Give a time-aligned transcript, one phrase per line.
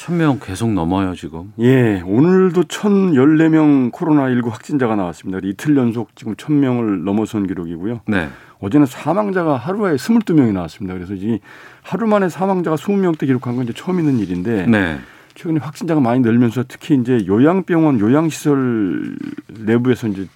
[0.00, 1.52] 천명 계속 넘어요, 지금.
[1.58, 5.40] 예, 오늘도 1,014명 코로나19 확진자가 나왔습니다.
[5.46, 8.00] 이틀 연속 지금 1,000명을 넘어선 기록이고요.
[8.08, 8.28] 네.
[8.60, 10.94] 어제는 사망자가 하루에 22명이 나왔습니다.
[10.94, 11.38] 그래서 이
[11.82, 14.98] 하루 만에 사망자가 20명대 기록한 건 이제 처음 있는 일인데 네.
[15.34, 19.16] 최근에 확진자가 많이 늘면서 특히 이제 요양병원 요양시설
[19.66, 20.26] 내부에서 이제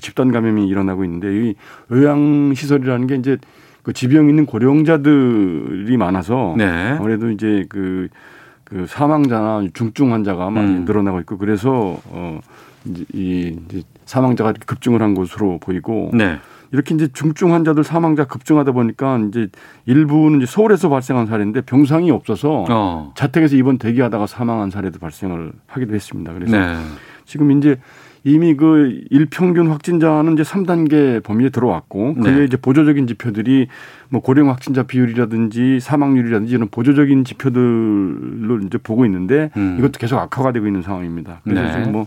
[0.00, 1.54] 집단 감염이 일어나고 있는데 이
[1.92, 3.38] 요양시설이라는 게 이제
[3.84, 6.64] 그 지병 있는 고령자들이 많아서 네.
[6.98, 8.08] 아무래도 이제 그,
[8.72, 10.84] 그 사망자나 중증 환자가 많이 음.
[10.86, 12.40] 늘어나고 있고 그래서 어
[12.86, 16.38] 이제 이 이제 사망자가 급증을 한 것으로 보이고 네.
[16.70, 19.48] 이렇게 이제 중증 환자들 사망자 급증하다 보니까 이제
[19.84, 23.12] 일부는 이제 서울에서 발생한 사례인데 병상이 없어서 어.
[23.14, 26.32] 자택에서 입원 대기하다가 사망한 사례도 발생을 하기도 했습니다.
[26.32, 26.74] 그래서 네.
[27.26, 27.78] 지금 이제
[28.24, 32.44] 이미 그 일평균 확진자는 이제 3단계 범위에 들어왔고 그게 네.
[32.44, 33.68] 이제 보조적인 지표들이
[34.08, 39.76] 뭐 고령 확진자 비율이라든지 사망률이라든지 이런 보조적인 지표들로 이제 보고 있는데 음.
[39.78, 41.40] 이것도 계속 악화가 되고 있는 상황입니다.
[41.42, 41.72] 그래서 네.
[41.72, 42.06] 지금 뭐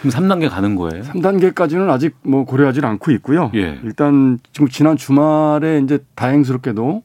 [0.00, 1.02] 그럼 3단계 가는 거예요?
[1.02, 3.50] 3단계까지는 아직 뭐 고려하지 않고 있고요.
[3.54, 3.78] 예.
[3.84, 7.02] 일단 지금 지난 주말에 이제 다행스럽게도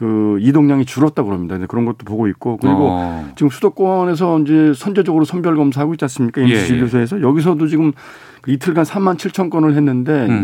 [0.00, 1.56] 그 이동량이 줄었다 그럽니다.
[1.56, 3.28] 근데 그런 것도 보고 있고 그리고 어.
[3.36, 6.40] 지금 수도권에서 이제 선제적으로 선별 검사하고 있지 않습니까?
[6.40, 7.92] 예, 임시 진료소에서 여기서도 지금
[8.40, 10.42] 그 이틀간 3만 7천 건을 했는데 음.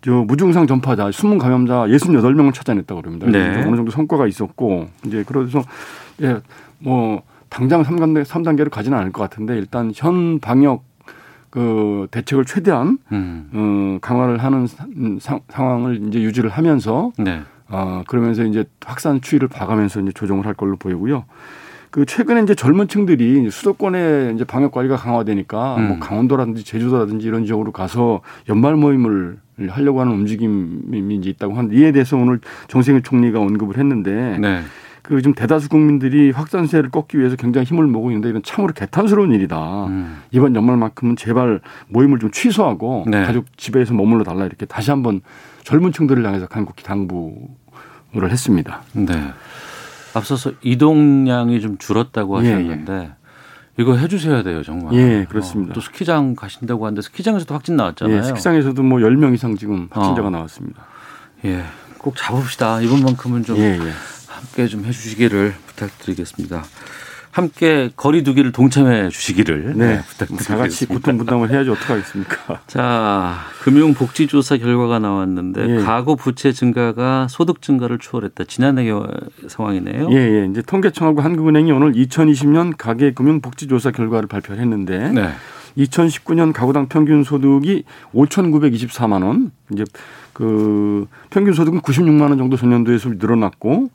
[0.00, 3.26] 이저 무증상 전파자 숨은 감염자 68명을 찾아냈다고 그럽니다.
[3.30, 3.64] 네.
[3.66, 5.62] 어느 정도 성과가 있었고 이제 그래서
[6.22, 6.38] 예,
[6.78, 7.20] 뭐
[7.50, 10.84] 당장 3단계 3단계로 가지는 않을 것 같은데 일단 현 방역
[11.50, 13.50] 그 대책을 최대한 음.
[13.52, 17.42] 어, 강화를 하는 사- 음, 상- 상황을 이제 유지를 하면서 네.
[17.68, 21.24] 아, 그러면서 이제 확산 추이를 봐가면서 이제 조정을 할 걸로 보이고요.
[21.90, 25.88] 그 최근에 이제 젊은 층들이 수도권에 이제 방역 관리가 강화되니까 음.
[25.88, 29.38] 뭐 강원도라든지 제주도라든지 이런 지역으로 가서 연말 모임을
[29.68, 34.60] 하려고 하는 움직임이 이제 있다고 하는데 이에 대해서 오늘 정세균 총리가 언급을 했는데 네.
[35.06, 39.86] 그 지금 대다수 국민들이 확산세를 꺾기 위해서 굉장히 힘을 모으고 있는데 이건 참으로 개탄스러운 일이다.
[39.86, 40.22] 음.
[40.32, 43.22] 이번 연말만큼은 제발 모임을 좀 취소하고 네.
[43.24, 45.20] 가족 집에서 머물러 달라 이렇게 다시 한번
[45.62, 48.82] 젊은 층들을 향해서 간곡히 당부를 했습니다.
[48.94, 49.32] 네.
[50.14, 53.12] 앞서서 이동량이 좀 줄었다고 예, 하셨는데
[53.78, 54.92] 이거 해주셔야 돼요 정말.
[54.94, 55.70] 예, 그렇습니다.
[55.70, 58.18] 어, 또 스키장 가신다고 하는데 스키장에서도 확진 나왔잖아요.
[58.18, 60.30] 예, 스키장에서도 뭐 10명 이상 지금 확진자가 어.
[60.30, 60.84] 나왔습니다.
[61.44, 61.62] 예,
[61.98, 62.80] 꼭 잡읍시다.
[62.80, 63.92] 이번만큼은 좀 예, 예.
[64.56, 66.64] 함께 좀 해주시기를 부탁드리겠습니다.
[67.30, 69.86] 함께 거리 두기를 동참해 주시기를 네.
[69.86, 70.56] 네, 다 부탁드리겠습니다.
[70.56, 72.60] 같이 고통 분담을 해야지 어떡하겠습니까?
[72.66, 75.76] 자, 금융복지조사 결과가 나왔는데 예.
[75.82, 78.44] 가구 부채 증가가 소득 증가를 추월했다.
[78.44, 79.06] 지난해 겨-
[79.46, 80.08] 상황이네요.
[80.12, 80.46] 예, 예.
[80.50, 85.28] 이제 통계청하고 한국은행이 오늘 2020년 가계 금융 복지 조사 결과를 발표를 했는데 네.
[85.76, 87.84] 2019년 가구당 평균 소득이
[88.14, 89.50] 5,924만 원.
[89.70, 89.84] 이제
[90.32, 93.90] 그 평균 소득은 96만 원 정도 전년도에 서 늘어났고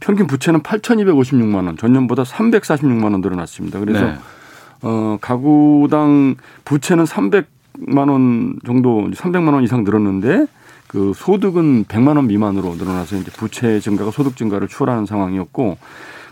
[0.00, 1.76] 평균 부채는 8,256만 원.
[1.76, 3.80] 전년보다 346만 원 늘어났습니다.
[3.80, 4.14] 그래서 네.
[4.82, 10.46] 어 가구당 부채는 300만 원 정도 300만 원 이상 늘었는데
[10.88, 15.78] 그 소득은 100만 원 미만으로 늘어나서 이제 부채 증가가 소득 증가를 추월하는 상황이었고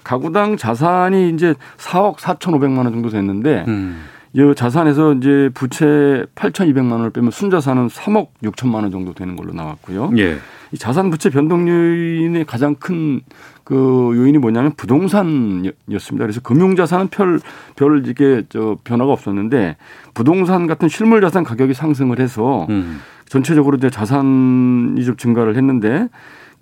[0.04, 4.04] 가구당 자산이 이제 4억 4,500만 원 정도 됐는데 음.
[4.34, 10.12] 이 자산에서 이제 부채 8,200만 원을 빼면 순자산은 3억 6천만 원 정도 되는 걸로 나왔고요.
[10.16, 10.38] 예.
[10.72, 13.20] 이 자산 부채 변동 요인의 가장 큰
[13.64, 16.24] 그 요인이 뭐냐면 부동산이었습니다.
[16.24, 17.40] 그래서 금융자산은 별,
[17.76, 19.76] 별 이게 저 변화가 없었는데
[20.14, 23.00] 부동산 같은 실물 자산 가격이 상승을 해서 음.
[23.26, 26.08] 전체적으로 이제 자산이 좀 증가를 했는데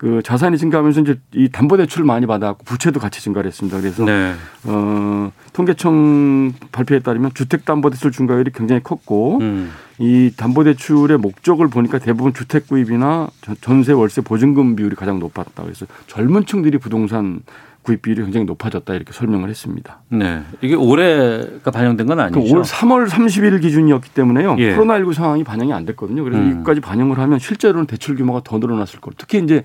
[0.00, 3.79] 그 자산이 증가하면서 이제 이 담보 대출을 많이 받아갖고 부채도 같이 증가를 했습니다.
[3.79, 4.32] 그래서 네.
[4.64, 9.70] 어, 통계청 발표에 따르면 주택 담보 대출 증가율이 굉장히 컸고 음.
[9.99, 15.64] 이 담보 대출의 목적을 보니까 대부분 주택 구입이나 전- 전세 월세 보증금 비율이 가장 높았다.
[15.64, 17.41] 그래서 젊은 층들이 부동산
[17.82, 20.02] 구입 비율이 굉장히 높아졌다 이렇게 설명을 했습니다.
[20.08, 20.42] 네.
[20.60, 22.40] 이게 올해가 반영된 건 아니죠.
[22.42, 24.56] 그올 3월 30일 기준이었기 때문에요.
[24.58, 24.76] 예.
[24.76, 26.22] 코로나19 상황이 반영이 안 됐거든요.
[26.24, 26.50] 그래서 음.
[26.50, 29.14] 이것까지 반영을 하면 실제로는 대출 규모가 더 늘어났을 거예요.
[29.16, 29.62] 특히 이제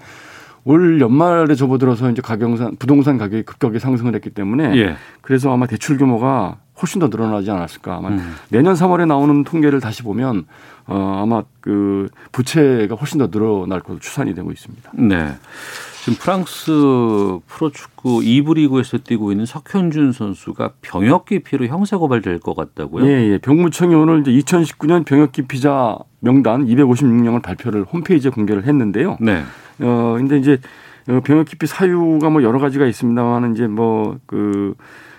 [0.63, 4.95] 올 연말에 접어들어서 이제 가경산 부동산 가격이 급격히 상승을 했기 때문에 예.
[5.21, 7.97] 그래서 아마 대출 규모가 훨씬 더 늘어나지 않았을까.
[7.97, 8.35] 아마 음.
[8.49, 10.45] 내년 3월에 나오는 통계를 다시 보면
[10.87, 14.91] 어 아마 그 부채가 훨씬 더 늘어날 것으로 추산이 되고 있습니다.
[14.93, 15.35] 네.
[16.05, 16.71] 지금 프랑스
[17.47, 23.07] 프로축구 2부 리그에서 뛰고 있는 석현준 선수가 병역 기피로 형사 고발될 것 같다고요?
[23.07, 23.37] 예, 예.
[23.39, 29.17] 병무청이 오늘 이제 2019년 병역 기피자 명단 256명을 발표를 홈페이지에 공개를 했는데요.
[29.19, 29.41] 네.
[29.79, 30.59] 어 근데 이제
[31.09, 34.75] 어, 병역 기피 사유가 뭐 여러 가지가 있습니다만은 이제 뭐그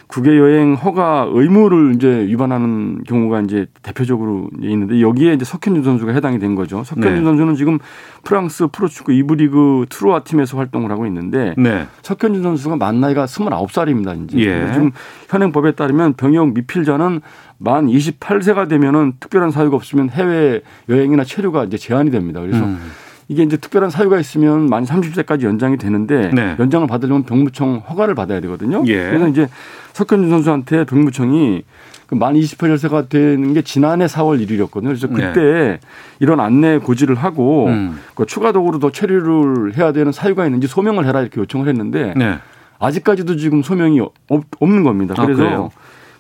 [0.09, 6.39] 국외 여행 허가 의무를 이제 위반하는 경우가 이제 대표적으로 있는데 여기에 이제 석현준 선수가 해당이
[6.39, 6.85] 된 거죠.
[6.85, 7.23] 석현준 네.
[7.25, 7.79] 선수는 지금
[8.23, 11.87] 프랑스 프로축구 2부 리그 트루아 팀에서 활동을 하고 있는데 네.
[12.03, 14.25] 석현준 선수가 만 나이가 29살입니다.
[14.25, 14.73] 이제 예.
[14.73, 14.93] 지금
[15.29, 17.21] 현행 법에 따르면 병역 미필자는
[17.59, 22.41] 만 28세가 되면은 특별한 사유가 없으면 해외 여행이나 체류가 이제 제한이 됩니다.
[22.41, 22.79] 그래서 음.
[23.29, 26.55] 이게 이제 특별한 사유가 있으면 만 30세까지 연장이 되는데 네.
[26.59, 28.85] 연장을 받으려면 병무청 허가를 받아야 되거든요.
[28.87, 28.95] 예.
[29.09, 29.49] 그래서 이제
[29.95, 31.63] 석현준 선수한테 병무청이
[32.07, 34.85] 그만 28세가 되는 게 지난해 4월 1일이었거든요.
[34.85, 35.81] 그래서 그때
[36.21, 37.75] 이런 안내 고지를 하고 네.
[37.75, 37.99] 음.
[38.15, 42.39] 그 추가적으로 더 체류를 해야 되는 사유가 있는지 소명을 해라 이렇게 요청을 했는데 네.
[42.79, 43.99] 아직까지도 지금 소명이
[44.29, 45.15] 없, 없는 겁니다.
[45.19, 45.71] 아, 그래서 그래요?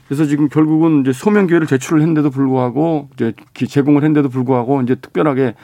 [0.08, 4.96] 그래서 지금 결국은 이제 소명 기회를 제출을 했는데도 불구하고 이제 기- 제공을 했는데도 불구하고 이제
[4.96, 5.54] 특별하게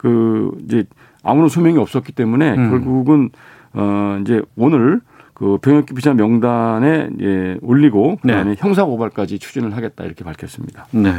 [0.00, 0.84] 그 이제
[1.22, 2.70] 아무런 소명이 없었기 때문에 음.
[2.70, 3.28] 결국은
[3.74, 5.02] 어 이제 오늘
[5.34, 8.56] 그 병역 기피자 명단에 예 올리고 그다음에 네.
[8.58, 10.86] 형사 고발까지 추진을 하겠다 이렇게 밝혔습니다.
[10.92, 11.12] 네.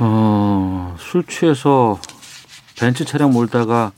[0.00, 2.00] 어, 술 취해서
[2.80, 3.92] 벤츠 차량 몰다가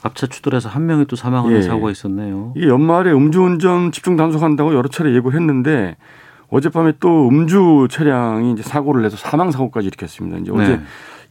[0.00, 1.60] 앞차 추돌해서 한 명이 또 사망하는 예.
[1.60, 2.54] 사고가 있었네요.
[2.56, 5.98] 이게 연말에 음주운전 집중 단속한다고 여러 차례 예고를 했는데
[6.48, 10.38] 어젯밤에 또 음주 차량이 이제 사고를 내서 사망 사고까지 일으켰습니다.
[10.38, 10.82] 이제 어제 네.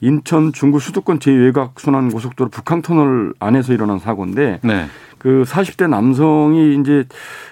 [0.01, 4.85] 인천 중구 수도권 제2외곽 순환 고속도로 북항 터널 안에서 일어난 사고인데 네.
[5.17, 7.05] 그 40대 남성이 이제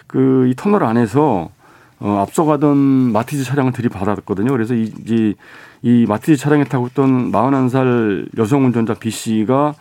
[0.07, 1.49] 그 이 터널 안에서
[1.99, 4.51] 어 앞서가던 마티즈 차량을 들이받았거든요.
[4.51, 5.33] 그래서 이, 이,
[5.81, 9.73] 이 마티즈 차량에 타고 있던 41살 여성 운전자 B 씨가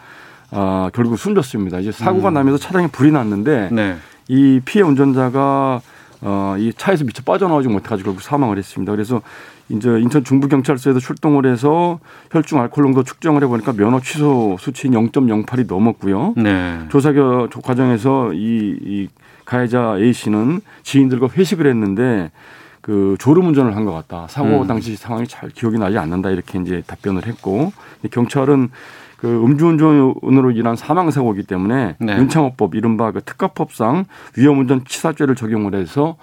[0.50, 1.80] 아 결국 숨졌습니다.
[1.80, 3.96] 이제 사고가 나면서 차량에 불이 났는데 네.
[4.28, 5.80] 이 피해 운전자가
[6.20, 8.92] 어, 이 차에서 미처 빠져나오지 못해가지고 결국 사망을 했습니다.
[8.92, 9.20] 그래서
[9.70, 11.98] 이제 인천 중부경찰서에서 출동을 해서
[12.30, 16.34] 혈중 알코올 농도 측정을 해보니까 면허 취소 수치인 0.08이 넘었고요.
[16.36, 16.80] 네.
[16.90, 19.08] 조사 겨- 과정에서 이, 이
[19.44, 22.30] 가해자 A 씨는 지인들과 회식을 했는데
[22.82, 24.26] 그 졸음 운전을 한 것 같다.
[24.28, 24.66] 사고 음.
[24.66, 27.72] 당시 상황이 잘 기억이 나지 않는다 이렇게 이제 답변을 했고
[28.10, 28.68] 경찰은
[29.16, 32.16] 그 음주운전으로 인한 사망 사고이기 때문에 네.
[32.18, 34.04] 윤창호법 이른바 그 특가법상
[34.36, 36.16] 위험운전 치사죄를 적용을 해서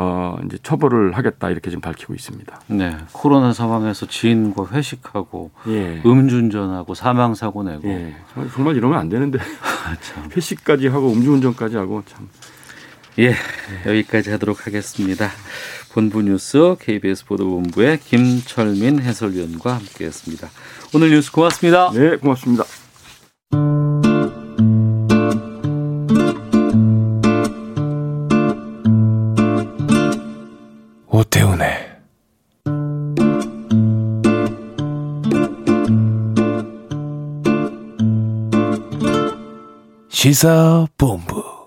[0.00, 2.60] 어 이제 처벌을 하겠다 이렇게 지금 밝히고 있습니다.
[2.68, 2.96] 네.
[3.12, 6.00] 코로나 상황에서 지인과 회식하고 예.
[6.06, 8.14] 음주운전하고 사망 사고 내고 예.
[8.54, 10.28] 정말- 이러면 안 되는데 아, 참.
[10.36, 12.28] 회식까지 하고 음주운전까지 하고 참.
[13.18, 13.34] 예,
[13.84, 15.28] 여기까지 하도록 하겠습니다.
[15.92, 20.48] 본부 뉴스 KBS 보도본부의 김철민 해설위원과 함께했습니다.
[20.94, 21.90] 오늘 뉴스 고맙습니다.
[21.92, 22.62] 네, 고맙습니다.
[31.10, 31.88] 오태훈의
[40.10, 41.58] 시사본부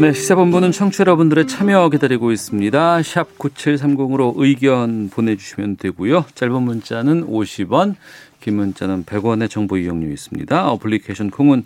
[0.00, 3.02] 네, 시사본부는 청취자 여러분들의 참여 기다리고 있습니다.
[3.02, 6.24] 샵 9730으로 의견 보내주시면 되고요.
[6.34, 7.96] 짧은 문자는 50원,
[8.40, 10.70] 긴 문자는 100원의 정보 이용료 있습니다.
[10.70, 11.64] 어플리케이션 콩은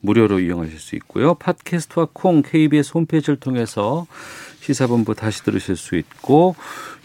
[0.00, 1.34] 무료로 이용하실 수 있고요.
[1.34, 4.06] 팟캐스트와 콩 KBS 홈페이지를 통해서
[4.60, 6.56] 시사본부 다시 들으실 수 있고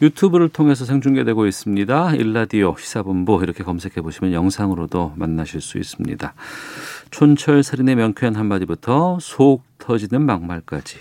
[0.02, 2.16] 유튜브를 통해서 생중계되고 있습니다.
[2.16, 6.34] 일라디오 시사본부 이렇게 검색해 보시면 영상으로도 만나실 수 있습니다.
[7.12, 11.00] 촌철 살인의 명쾌한 한마디부터 속 터지는 막말까지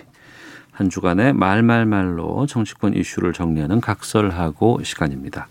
[0.71, 5.47] 한 주간의 말말말로 정치권 이슈를 정리하는 각설하고 시간입니다.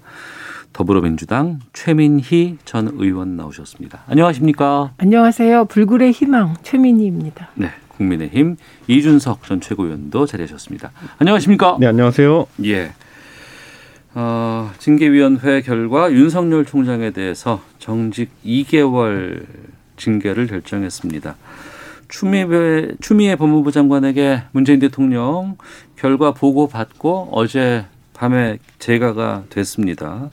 [0.72, 4.02] 더불어민주당 최민희 전 의원 나오셨습니다.
[4.06, 4.92] 안녕하십니까?
[4.98, 5.66] 안녕하세요.
[5.66, 7.50] 불굴의 희망 최민희입니다.
[7.54, 8.56] 네, 국민의힘
[8.88, 10.92] 이준석 전 최고위원도 자리하셨습니다.
[11.18, 11.76] 안녕하십니까?
[11.80, 12.46] 네, 안녕하세요.
[12.64, 12.92] 예.
[14.14, 19.44] 어, 징계위원회 결과 윤석열 총장에 대해서 정직 2개월
[19.96, 21.36] 징계를 결정했습니다.
[22.08, 25.56] 추미애, 추미애 법무부 장관에게 문재인 대통령
[25.96, 27.84] 결과 보고 받고 어제
[28.14, 30.30] 밤에 재가가 됐습니다.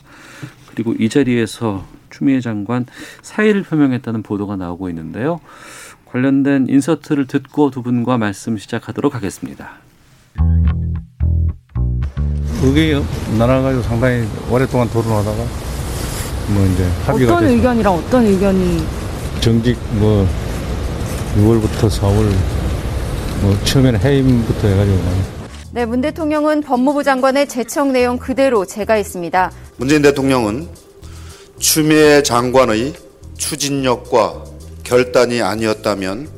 [0.78, 2.86] 그리고 이 자리에서 추미애 장관
[3.24, 5.40] 사의를 표명했다는 보도가 나오고 있는데요.
[6.06, 9.72] 관련된 인서트를 듣고 두 분과 말씀 시작하도록 하겠습니다.
[12.62, 13.04] 의견이
[13.40, 15.38] 나눠가지고 상당히 오랫동안 토론하다가
[16.50, 18.86] 뭐 이제 합의가 어떤 의견이랑 어떤 의견이
[19.42, 20.28] 정직 뭐
[21.38, 22.32] 6월부터 4월
[23.42, 25.37] 뭐 처음에는 해임부터 해가지고
[25.72, 29.52] 네, 문 대통령은 법무부 장관의 제청 내용 그대로 제가했습니다.
[29.76, 30.70] 문재인 대통령은
[31.60, 32.94] 추미애 장관의
[33.38, 34.46] 추진력과
[34.84, 36.30] 결단이 아니었다면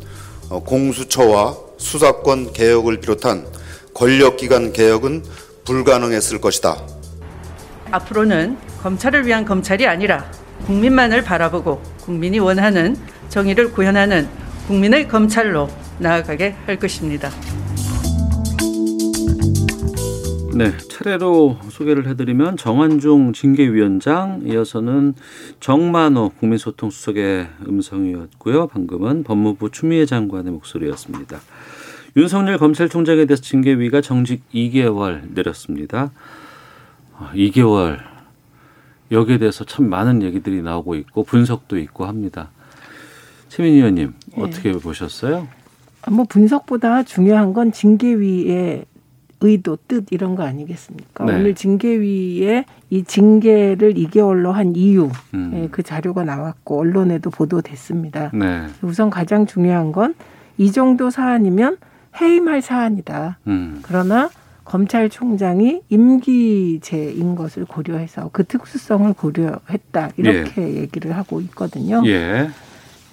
[0.49, 3.45] 어, 공수처와 수사권 개혁을 비롯한
[3.93, 5.23] 권력기관 개혁은
[5.63, 6.81] 불가능했을 것이다.
[7.91, 10.29] 앞으로는 검찰을 위한 검찰이 아니라
[10.65, 12.95] 국민만을 바라보고 국민이 원하는
[13.29, 14.27] 정의를 구현하는
[14.67, 15.69] 국민의 검찰로
[15.99, 17.29] 나아가게 할 것입니다.
[20.59, 25.13] 네, 차례로 소개를 해드리면 정한중 징계위원장, 이어서는
[25.61, 28.67] 정만호 국민소통수석의 음성이었고요.
[28.67, 31.39] 방금은 법무부 추미애 장관의 목소리였습니다.
[32.17, 36.11] 윤석열 검찰총장에 대해서 징계위가 정직 2개월 내렸습니다.
[37.35, 37.99] 2개월
[39.11, 42.51] 여기에 대해서 참 많은 얘기들이 나오고 있고 분석도 있고 합니다.
[43.47, 44.43] 최민희 의원님 네.
[44.43, 45.47] 어떻게 보셨어요?
[46.11, 48.83] 뭐 분석보다 중요한 건 징계위의
[49.41, 51.25] 의도, 뜻 이런 거 아니겠습니까?
[51.25, 51.33] 네.
[51.33, 55.51] 오늘 징계위에 이 징계를 2개월로 한 이유 음.
[55.55, 58.31] 예, 그 자료가 나왔고 언론에도 보도됐습니다.
[58.33, 58.65] 네.
[58.81, 60.13] 우선 가장 중요한 건
[60.59, 61.77] 이 정도 사안이면
[62.19, 63.39] 해임할 사안이다.
[63.47, 63.79] 음.
[63.81, 64.29] 그러나
[64.65, 72.03] 검찰총장이 임기제인 것을 고려해서 그 특수성을 고려했다 이렇게 얘기를 하고 있거든요.
[72.05, 72.49] 예.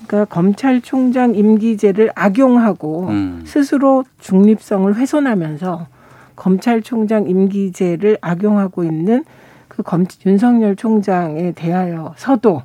[0.06, 3.42] 그러니까 검찰총장 임기제를 악용하고 음.
[3.46, 5.86] 스스로 중립성을 훼손하면서
[6.36, 9.24] 검찰총장 임기제를 악용하고 있는
[9.68, 12.62] 그 검, 윤석열 총장에 대하여서도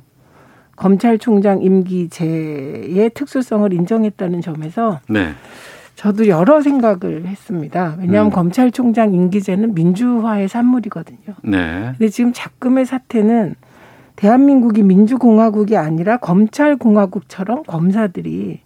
[0.76, 5.32] 검찰총장 임기제의 특수성을 인정했다는 점에서 네.
[5.94, 7.96] 저도 여러 생각을 했습니다.
[7.98, 8.30] 왜냐하면 음.
[8.30, 11.34] 검찰총장 임기제는 민주화의 산물이거든요.
[11.42, 11.92] 네.
[11.98, 13.54] 근데 지금 작금의 사태는
[14.16, 18.60] 대한민국이 민주공화국이 아니라 검찰공화국처럼 검사들이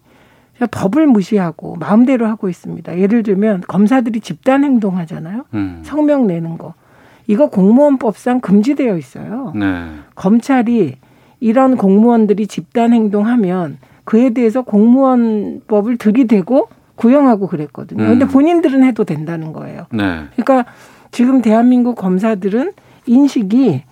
[0.65, 2.97] 법을 무시하고 마음대로 하고 있습니다.
[2.97, 5.45] 예를 들면 검사들이 집단 행동하잖아요.
[5.53, 5.81] 음.
[5.83, 6.73] 성명 내는 거.
[7.27, 9.53] 이거 공무원법상 금지되어 있어요.
[9.55, 9.85] 네.
[10.15, 10.95] 검찰이
[11.39, 18.03] 이런 공무원들이 집단 행동하면 그에 대해서 공무원법을 들이대고 구형하고 그랬거든요.
[18.03, 18.07] 음.
[18.07, 19.85] 근데 본인들은 해도 된다는 거예요.
[19.91, 20.23] 네.
[20.35, 20.65] 그러니까
[21.11, 22.71] 지금 대한민국 검사들은
[23.05, 23.83] 인식이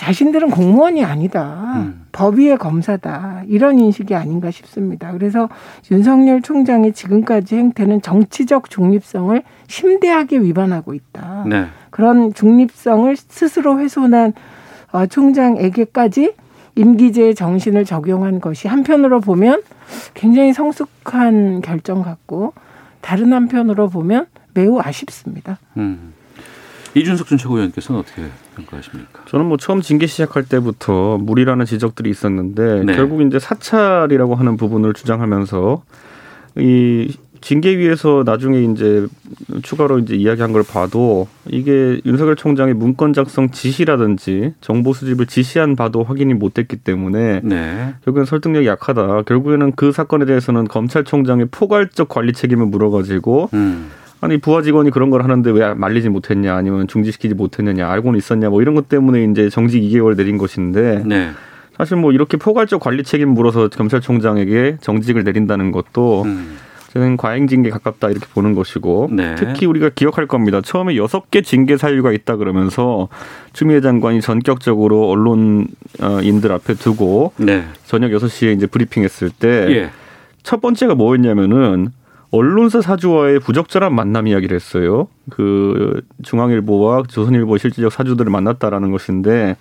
[0.00, 1.74] 자신들은 공무원이 아니다.
[1.76, 2.06] 음.
[2.10, 3.42] 법 위의 검사다.
[3.46, 5.12] 이런 인식이 아닌가 싶습니다.
[5.12, 5.50] 그래서
[5.90, 11.44] 윤석열 총장의 지금까지 행태는 정치적 중립성을 심대하게 위반하고 있다.
[11.50, 11.66] 네.
[11.90, 14.32] 그런 중립성을 스스로 훼손한
[14.92, 16.32] 어, 총장에게까지
[16.76, 19.60] 임기제의 정신을 적용한 것이 한편으로 보면
[20.14, 22.54] 굉장히 성숙한 결정 같고
[23.02, 25.58] 다른 한편으로 보면 매우 아쉽습니다.
[25.76, 26.14] 음.
[26.94, 28.22] 이준석 전 최고위원께서는 어떻게
[28.60, 29.22] 평가하십니까?
[29.26, 32.94] 저는 뭐 처음 징계 시작할 때부터 무리라는 지적들이 있었는데 네.
[32.94, 35.82] 결국 이제 사찰이라고 하는 부분을 주장하면서
[36.56, 39.06] 이 징계위에서 나중에 이제
[39.62, 46.04] 추가로 이제 이야기한 걸 봐도 이게 윤석열 총장의 문건 작성 지시라든지 정보 수집을 지시한 바도
[46.04, 47.94] 확인이 못 됐기 때문에 네.
[48.04, 49.22] 결국엔 설득력이 약하다.
[49.22, 53.90] 결국에는 그 사건에 대해서는 검찰총장의 포괄적 관리 책임을 물어가지고 음.
[54.20, 58.60] 아니 부하 직원이 그런 걸 하는데 왜 말리지 못했냐 아니면 중지시키지 못했느냐 알고는 있었냐 뭐
[58.60, 61.30] 이런 것 때문에 이제 정직 2개월 내린 것인데 네.
[61.76, 66.58] 사실 뭐 이렇게 포괄적 관리 책임 물어서 검찰총장에게 정직을 내린다는 것도 음.
[66.92, 69.36] 저는 과잉 징계 가깝다 이렇게 보는 것이고 네.
[69.36, 70.60] 특히 우리가 기억할 겁니다.
[70.60, 73.08] 처음에 여섯 개 징계 사유가 있다 그러면서
[73.52, 77.64] 추미애 장관이 전격적으로 언론인들 앞에 두고 네.
[77.86, 79.90] 저녁 6시에 이제 브리핑했을 때 예.
[80.42, 81.92] 첫 번째가 뭐였냐면은
[82.32, 85.08] 언론사 사주와의 부적절한 만남 이야기를 했어요.
[85.30, 89.56] 그 중앙일보와 조선일보 실질적 사주들을 만났다라는 것인데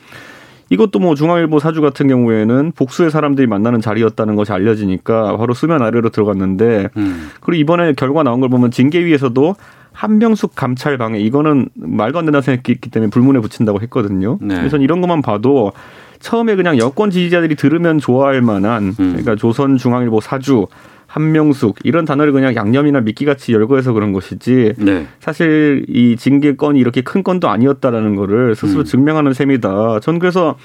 [0.70, 6.10] 이것도 뭐 중앙일보 사주 같은 경우에는 복수의 사람들이 만나는 자리였다는 것이 알려지니까 바로 수면 아래로
[6.10, 7.30] 들어갔는데 음.
[7.42, 9.56] 그리고 이번에 결과 나온 걸 보면 징계위에서도
[9.92, 14.38] 한명숙 감찰 방해 이거는 말도 안 된다고 생각했기 때문에 불문에 붙인다고 했거든요.
[14.42, 14.56] 네.
[14.56, 15.74] 그래서 이런 것만 봐도
[16.20, 18.94] 처음에 그냥 여권 지지자들이 들으면 좋아할 만한 음.
[18.98, 20.68] 그러니까 조선 중앙일보 사주
[21.10, 25.08] 한명숙 이런 단어를 그냥 양념이나 미끼같이 열거해서 그런 것이지 네.
[25.20, 28.86] 사실 이 징계 건이 이렇게 큰 건도 아니었다라는 거를 스스로 음.
[28.86, 30.02] 증명하는 셈이다.
[30.02, 30.56] 전 그래서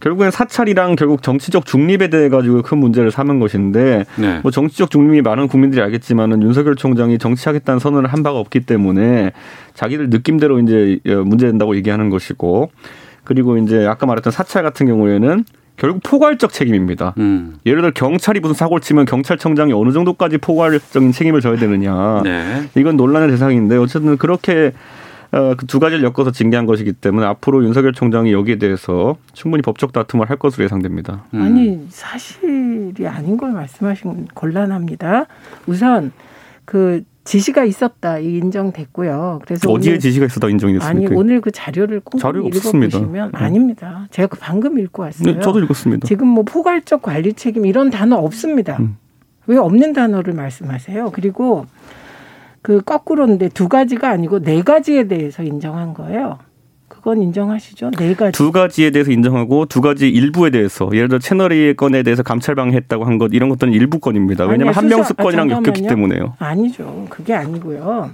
[0.00, 4.40] 결국엔 사찰이랑 결국 정치적 중립에 대해 가지고 큰 문제를 삼은 것인데 네.
[4.42, 9.30] 뭐 정치적 중립이 많은 국민들이 알겠지만은 윤석열 총장이 정치하겠다는 선언을 한 바가 없기 때문에
[9.74, 12.72] 자기들 느낌대로 이제 문제 된다고 얘기하는 것이고
[13.22, 15.44] 그리고 이제 아까 말했던 사찰 같은 경우에는
[15.76, 17.14] 결국 포괄적 책임입니다.
[17.18, 17.56] 음.
[17.66, 22.22] 예를 들어 경찰이 무슨 사고를 치면 경찰청장이 어느 정도까지 포괄적인 책임을 져야 되느냐.
[22.22, 22.68] 네.
[22.76, 24.72] 이건 논란의 대상인데 어쨌든 그렇게
[25.32, 30.28] 어, 그두 가지를 엮어서 징계한 것이기 때문에 앞으로 윤석열 총장이 여기에 대해서 충분히 법적 다툼을
[30.28, 31.24] 할 것으로 예상됩니다.
[31.32, 31.42] 음.
[31.42, 35.26] 아니 사실이 아닌 걸 말씀하신 건 곤란합니다.
[35.66, 36.12] 우선
[36.66, 39.40] 그 지시가 있었다 이 인정됐고요.
[39.44, 41.14] 그래서 어디에 오늘- 지시가 있어다 인정이 아니 됐습니까?
[41.16, 42.48] 오늘 그 자료를 꼼꼼히.
[42.48, 43.38] 읽어보시면 네.
[43.38, 44.06] 아닙니다.
[44.10, 45.34] 제가 그 방금 읽고 왔어요.
[45.34, 46.06] 네, 저도 읽었습니다.
[46.06, 48.76] 지금 뭐 포괄적 관리 책임 이런 단어 없습니다.
[48.80, 48.96] 음.
[49.46, 51.10] 왜 없는 단어를 말씀하세요?
[51.12, 51.66] 그리고
[52.60, 56.38] 그 거꾸로인데 두 가지가 아니고 네 가지에 대해서 인정한 거예요.
[56.92, 57.90] 그건 인정하시죠?
[57.92, 58.36] 네 가지.
[58.36, 63.04] 두 가지에 대해서 인정하고 두 가지 일부에 대해서 예를 들어 채널 A 건에 대해서 감찰방해했다고
[63.06, 64.44] 한 것 이런 것들은 일부 건입니다.
[64.44, 65.86] 왜냐하면 한명수 수사- 아, 건이랑 엮였기.
[65.86, 66.34] 때문에요.
[66.38, 67.06] 아니죠.
[67.08, 68.10] 그게 아니고요.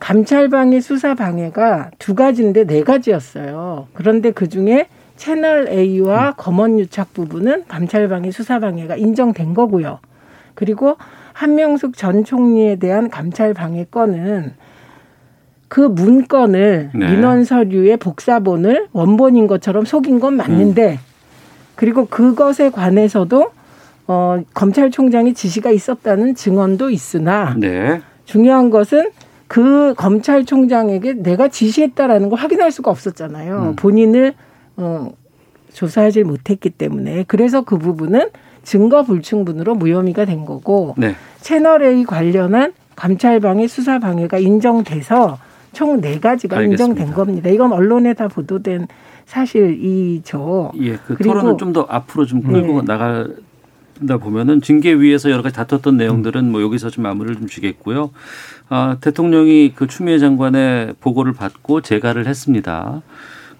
[0.00, 3.86] 감찰방해 수사 방해가 두 가지인데 네 가지였어요.
[3.92, 4.86] 그런데 그 중에
[5.16, 10.00] 채널 A와 검언 유착 부분은 감찰방해 수사 방해가 인정된 거고요.
[10.54, 10.96] 그리고
[11.32, 14.54] 한명숙 전 총리에 대한 감찰 방해 건은
[15.70, 17.10] 그 문건을 네.
[17.12, 20.98] 민원 서류의 복사본을 원본인 것처럼 속인 건 맞는데
[21.76, 23.52] 그리고 그것에 관해서도
[24.08, 28.02] 어, 검찰총장이 지시가 있었다는 증언도 있으나 네.
[28.24, 29.10] 중요한 것은
[29.46, 33.58] 그 검찰총장에게 내가 지시했다라는 걸 확인할 수가 없었잖아요.
[33.70, 33.76] 음.
[33.76, 34.34] 본인을
[34.76, 35.12] 어,
[35.72, 38.30] 조사하지 못했기 때문에 그래서 그 부분은
[38.64, 41.14] 증거 불충분으로 무혐의가 된 거고 네.
[41.40, 45.38] 채널 A 관련한 감찰방해 수사 방해가 인정돼서
[45.72, 46.84] 총 네 가지가 알겠습니다.
[46.84, 47.48] 인정된 겁니다.
[47.50, 48.86] 이건 언론에 다 보도된
[49.26, 50.72] 사실이죠.
[50.80, 52.86] 예, 그 그리고- 토론을 좀 더 앞으로 좀 끌고 네.
[52.86, 58.10] 나가다 보면은 징계 위에서 여러 가지 다퉜던 내용들은 뭐 여기서 좀 마무리를 좀 주겠고요.
[58.68, 63.02] 아, 대통령이 그 추미애 장관의 보고를 받고 재가를 했습니다.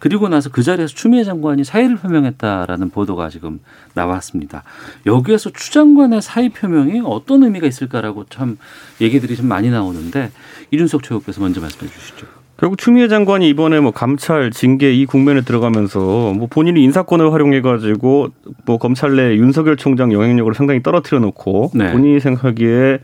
[0.00, 3.60] 그리고 나서 그 자리에서 추미애 장관이 사의를 표명했다라는 보도가 지금
[3.94, 4.64] 나왔습니다.
[5.06, 8.58] 여기에서 추 장관의 사의 표명이 어떤 의미가 있을까라고 참
[9.00, 10.32] 얘기들이 좀 많이 나오는데
[10.72, 12.26] 이준석 최고께서 먼저 말씀해 주시죠.
[12.56, 18.28] 결국 추미애 장관이 이번에 뭐 감찰, 징계 이 국면에 들어가면서 뭐 본인이 인사권을 활용해 가지고
[18.66, 21.90] 뭐 검찰 내 윤석열 총장 영향력을 상당히 떨어뜨려 놓고 네.
[21.90, 22.98] 본인이 생각하기에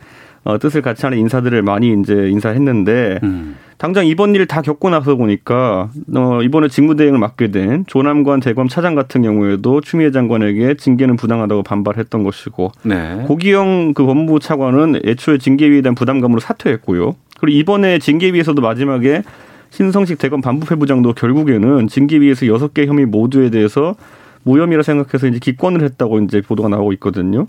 [0.47, 3.57] 어, 뜻을 같이 하는 인사들을 많이 이제 인사했는데 음.
[3.79, 9.23] 당장 이번 일다 겪고 나서 보니까 어, 이번에 직무대행을 맡게 된 조남관 대검 차장 같은
[9.23, 13.25] 경우에도 추미애 장관에게 징계는 부당하다고 반발했던 것이고 네.
[13.27, 17.17] 고기영 그 법무부 차관은 애초에 징계위에 대한 부담감으로 사퇴했고요.
[17.41, 19.25] 그리고 이번에 징계위에서도 마지막에
[19.71, 23.97] 신성식 대검 반부패부장도 결국에는 징계위에서 여섯 개 혐의 모두에 대해서
[24.45, 27.49] 무혐의라 생각해서 이제 기권을 했다고 이제 보도가 나오고 있거든요.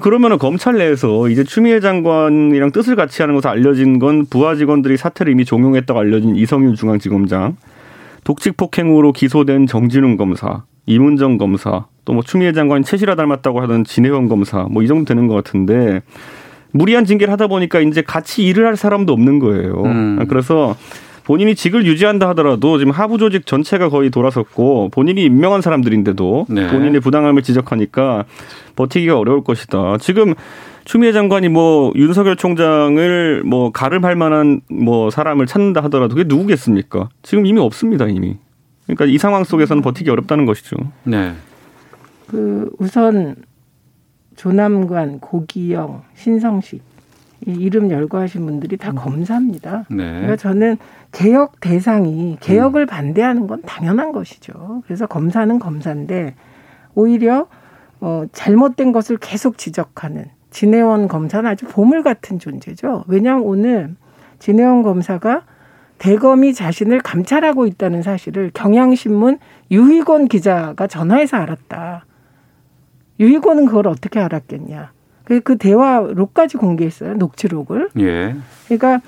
[0.00, 5.32] 그러면은 검찰 내에서 이제 추미애 장관이랑 뜻을 같이 하는 것으로 알려진 건 부하 직원들이 사퇴를
[5.32, 7.56] 이미 종용했다고 알려진 이성윤 중앙지검장,
[8.24, 14.28] 독직 폭행으로 기소된 정진웅 검사, 이문정 검사, 또 뭐 추미애 장관이 최실화 닮았다고 하던 진혜원
[14.28, 16.02] 검사, 뭐 이 정도 되는 것 같은데
[16.72, 19.82] 무리한 징계를 하다 보니까 이제 같이 일을 할 사람도 없는 거예요.
[19.84, 20.26] 음.
[20.28, 20.76] 그래서
[21.26, 26.68] 본인이 직을 유지한다 하더라도 지금 하부 조직 전체가 거의 돌아섰고 본인이 임명한 사람들인데도 네.
[26.68, 28.24] 본인의 부당함을 지적하니까
[28.76, 29.98] 버티기가 어려울 것이다.
[29.98, 30.34] 지금
[30.84, 37.08] 추미애 장관이 뭐 윤석열 총장을 뭐 가름할 만한 뭐 사람을 찾는다 하더라도 그게 누구겠습니까?
[37.22, 38.36] 지금 이미 없습니다 이미.
[38.84, 40.76] 그러니까 이 상황 속에서는 버티기 어렵다는 것이죠.
[41.02, 41.32] 네.
[42.28, 43.34] 그 우선
[44.36, 46.82] 조남관, 고기영, 신성식
[47.46, 49.84] 이 이름 열거하신 분들이 다 검사입니다.
[49.90, 49.96] 네.
[49.96, 50.78] 그러니까 저는
[51.12, 54.82] 개혁 대상이 개혁을 반대하는 건 당연한 것이죠.
[54.86, 56.34] 그래서 검사는 검사인데
[56.94, 57.46] 오히려
[58.00, 63.04] 어, 잘못된 것을 계속 지적하는 진혜원 검사는 아주 보물 같은 존재죠.
[63.08, 63.94] 왜냐하면 오늘
[64.38, 65.42] 진혜원 검사가
[65.98, 69.38] 대검이 자신을 감찰하고 있다는 사실을 경향신문
[69.70, 72.04] 유희곤 기자가 전화해서 알았다.
[73.18, 74.92] 유희곤은 그걸 어떻게 알았겠냐.
[75.26, 77.14] 그, 그 대화록까지 공개했어요.
[77.14, 77.90] 녹취록을.
[77.98, 78.36] 예.
[78.66, 79.00] 그러니까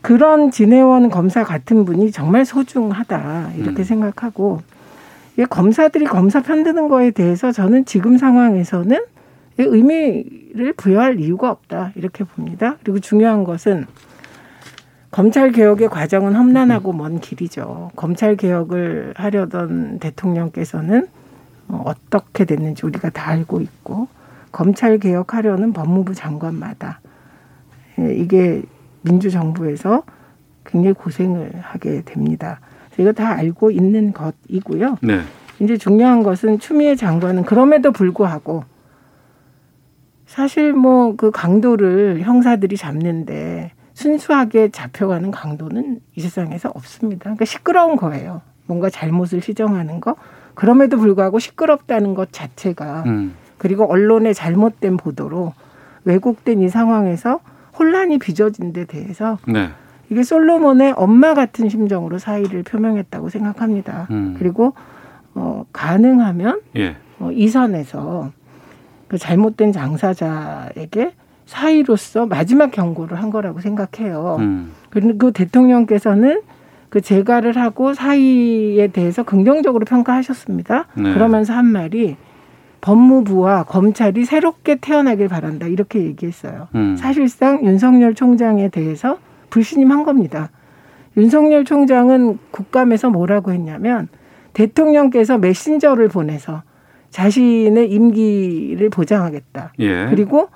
[0.00, 3.84] 그런 진혜원 검사 같은 분이 정말 소중하다 이렇게 음.
[3.84, 4.62] 생각하고
[5.38, 8.98] 이 검사들이 검사 편드는 거에 대해서 저는 지금 상황에서는
[9.58, 12.76] 의미를 부여할 이유가 없다 이렇게 봅니다.
[12.82, 13.86] 그리고 중요한 것은
[15.10, 17.90] 검찰 개혁의 과정은 험난하고 먼 길이죠.
[17.96, 21.06] 검찰 개혁을 하려던 대통령께서는
[21.68, 24.08] 어, 어떻게 됐는지 우리가 다 알고 있고
[24.54, 27.00] 검찰 개혁하려는 법무부 장관마다
[27.98, 28.62] 예, 이게
[29.02, 30.04] 민주정부에서
[30.64, 32.60] 굉장히 고생을 하게 됩니다.
[32.96, 34.98] 이거 다 알고 있는 것이고요.
[35.02, 35.20] 네.
[35.58, 38.62] 이제 중요한 것은 추미애 장관은 그럼에도 불구하고
[40.26, 47.24] 사실 뭐 그 강도를 형사들이 잡는데 순수하게 잡혀가는 강도는 이 세상에서 없습니다.
[47.24, 48.40] 그러니까 시끄러운 거예요.
[48.66, 50.14] 뭔가 잘못을 시정하는 거.
[50.54, 53.34] 그럼에도 불구하고 시끄럽다는 것 자체가 음.
[53.58, 55.52] 그리고 언론의 잘못된 보도로
[56.04, 57.40] 왜곡된 이 상황에서
[57.78, 59.70] 혼란이 빚어진 데 대해서 네.
[60.10, 64.06] 이게 솔로몬의 엄마 같은 심정으로 사의를 표명했다고 생각합니다.
[64.10, 64.36] 음.
[64.38, 64.74] 그리고
[65.34, 66.96] 어, 가능하면 예.
[67.18, 68.30] 어, 이 선에서
[69.08, 71.12] 그 잘못된 장사자에게
[71.46, 74.36] 사의로서 마지막 경고를 한 거라고 생각해요.
[74.38, 74.72] 음.
[74.90, 76.42] 그리고 대통령께서는
[76.88, 80.86] 그 재가를 하고 사의에 대해서 긍정적으로 평가하셨습니다.
[80.94, 81.12] 네.
[81.12, 82.16] 그러면서 한 말이
[82.84, 86.68] 법무부와 검찰이 새롭게 태어나길 바란다 이렇게 얘기했어요.
[86.74, 86.96] 음.
[86.96, 89.18] 사실상 윤석열 총장에 대해서
[89.48, 90.50] 불신임한 겁니다.
[91.16, 94.08] 윤석열 총장은 국감에서 뭐라고 했냐면
[94.52, 96.62] 대통령께서 메신저를 보내서
[97.08, 99.72] 자신의 임기를 보장하겠다.
[99.78, 100.06] 예.
[100.10, 100.48] 그리고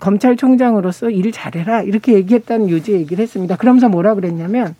[0.00, 3.56] 검찰총장으로서 일 잘해라 이렇게 얘기했다는 요지 얘기를 했습니다.
[3.56, 4.74] 그러면서 뭐라 그랬냐면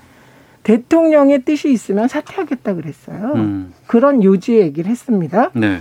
[0.65, 3.33] 대통령의 뜻이 있으면 사퇴하겠다 그랬어요.
[3.37, 3.73] 음.
[3.87, 5.51] 그런 요지의 얘기를 했습니다.
[5.55, 5.79] 네.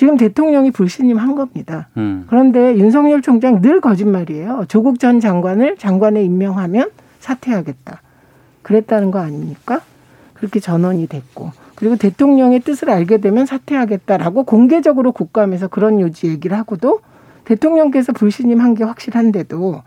[0.00, 1.88] 지금 대통령이 불신임한 겁니다.
[1.98, 2.24] 음.
[2.26, 4.64] 그런데 윤석열 총장 늘 거짓말이에요.
[4.66, 8.00] 조국 전 장관을 장관에 임명하면 사퇴하겠다.
[8.62, 9.82] 그랬다는 거 아닙니까?
[10.32, 11.52] 그렇게 전원이 됐고.
[11.74, 17.00] 그리고 대통령의 뜻을 알게 되면 사퇴하겠다라고 공개적으로 국감에서 그런 요지 얘기를 하고도
[17.44, 19.82] 대통령께서 불신임한 게 확실한데도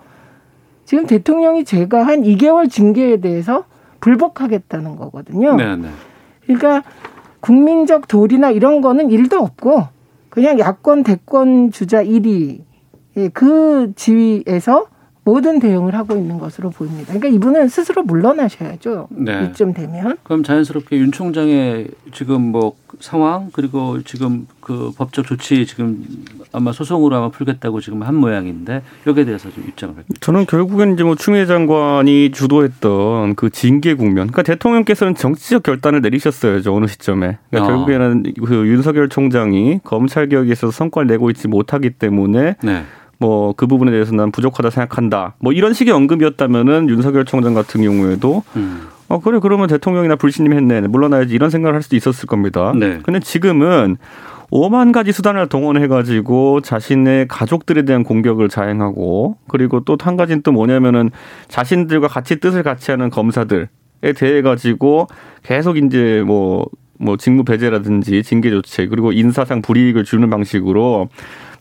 [0.85, 3.65] 지금 대통령이 제가 한 2개월 징계에 대해서
[3.99, 5.55] 불복하겠다는 거거든요.
[5.55, 5.89] 네, 네.
[6.45, 6.83] 그러니까
[7.39, 9.91] 국민적 도리나 이런 거는 일도 없고
[10.33, 12.63] 그냥 야권 대권 주자 1위
[13.17, 14.87] 예, 그 지위에서
[15.25, 17.13] 모든 대응을 하고 있는 것으로 보입니다.
[17.13, 19.07] 그러니까 이분은 스스로 물러나셔야죠.
[19.11, 19.45] 네.
[19.45, 20.17] 이쯤 되면.
[20.23, 26.05] 그럼 자연스럽게 윤 총장의 지금 뭐 상황 그리고 지금 그 법적 조치 지금
[26.51, 30.19] 아마 소송으로 아마 풀겠다고 지금 한 모양인데 여기에 대해서 좀 입장을 밝힙니다.
[30.19, 34.27] 저는 결국엔 이제 뭐 추미애 장관이 주도했던 그 징계 국면.
[34.27, 37.37] 그러니까 대통령께서는 정치적 결단을 내리셨어야죠 어느 시점에.
[37.49, 37.75] 그러니까 어.
[37.75, 42.83] 결국에는 그 윤석열 총장이 검찰 개혁에 있어서 성과를 내고 있지 못하기 때문에 네.
[43.19, 45.35] 뭐 그 부분에 대해서 난 부족하다 생각한다.
[45.39, 48.87] 뭐 이런 식의 언급이었다면은 윤석열 총장 같은 경우에도 음.
[49.09, 52.73] 어 그래 그러면 대통령이나 불신임 했네 물러나야지 이런 생각을 할 수도 있었을 겁니다.
[52.75, 52.99] 네.
[53.03, 53.97] 근데 지금은
[54.49, 61.09] 오만 가지 수단을 동원해가지고 자신의 가족들에 대한 공격을 자행하고 그리고 또 한 가지는 또 뭐냐면은
[61.47, 63.67] 자신들과 같이 뜻을 같이 하는 검사들에
[64.15, 65.07] 대해 가지고
[65.43, 71.09] 계속 이제 뭐뭐 직무 배제라든지 징계 조치 그리고 인사상 불이익을 주는 방식으로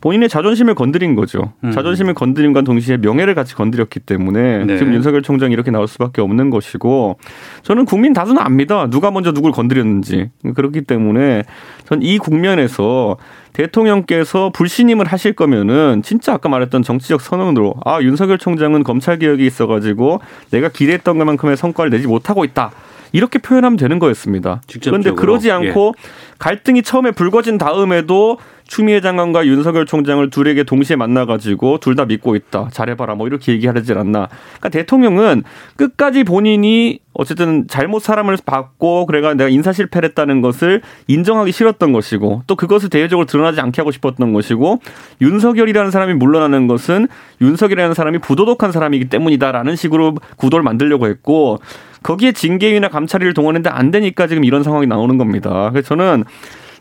[0.02, 1.52] 본인의 자존심을 건드린 거죠.
[1.64, 1.70] 음.
[1.70, 4.76] 자존심을 건드림과 동시에 명예를 같이 건드렸기 때문에 네.
[4.76, 7.18] 지금 윤석열 총장이 이렇게 나올 수밖에 없는 것이고
[7.62, 8.88] 저는 국민 다수는 압니다.
[8.90, 10.30] 누가 먼저 누굴 건드렸는지.
[10.54, 11.44] 그렇기 때문에
[11.86, 13.16] 전 이 국면에서
[13.52, 20.20] 대통령께서 불신임을 하실 거면은 진짜 아까 말했던 정치적 선언으로 아 윤석열 총장은 검찰 개혁이 있어가지고
[20.50, 22.72] 내가 기대했던 것만큼의 성과를 내지 못하고 있다.
[23.12, 24.62] 이렇게 표현하면 되는 거였습니다.
[24.66, 25.14] 그런데 직접적으로.
[25.14, 25.94] 그러지 않고
[26.38, 28.38] 갈등이 처음에 불거진 다음에도
[28.72, 32.70] 추미애 장관과 윤석열 총장을 둘에게 동시에 만나가지고 둘 다 믿고 있다.
[32.72, 33.16] 잘해봐라.
[33.16, 34.28] 뭐 이렇게 얘기하지 않나.
[34.30, 35.42] 그러니까 대통령은
[35.76, 42.44] 끝까지 본인이 어쨌든 잘못 사람을 받고 그래가 내가 인사 실패를 했다는 것을 인정하기 싫었던 것이고
[42.46, 44.78] 또 그것을 대외적으로 드러나지 않게 하고 싶었던 것이고
[45.20, 47.08] 윤석열이라는 사람이 물러나는 것은
[47.42, 51.58] 윤석열이라는 사람이 부도덕한 사람이기 때문이다라는 식으로 구도를 만들려고 했고
[52.02, 55.68] 거기에 징계위나 감찰위를 동원했는데 안 되니까 지금 이런 상황이 나오는 겁니다.
[55.72, 56.24] 그래서 저는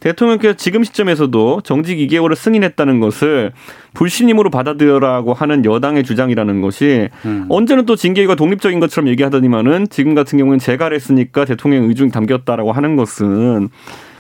[0.02, 3.54] 대통령께서 지금 시점에서도 정직 2개월을 승인했다는 것을
[3.94, 7.46] 불신임으로 받아들여라고 하는 여당의 주장이라는 것이 음.
[7.50, 12.96] 언제는 또 징계위가 독립적인 것처럼 얘기하더니만은 지금 같은 경우는 재가를 했으니까 대통령 의중이 담겼다라고 하는
[12.96, 13.70] 것은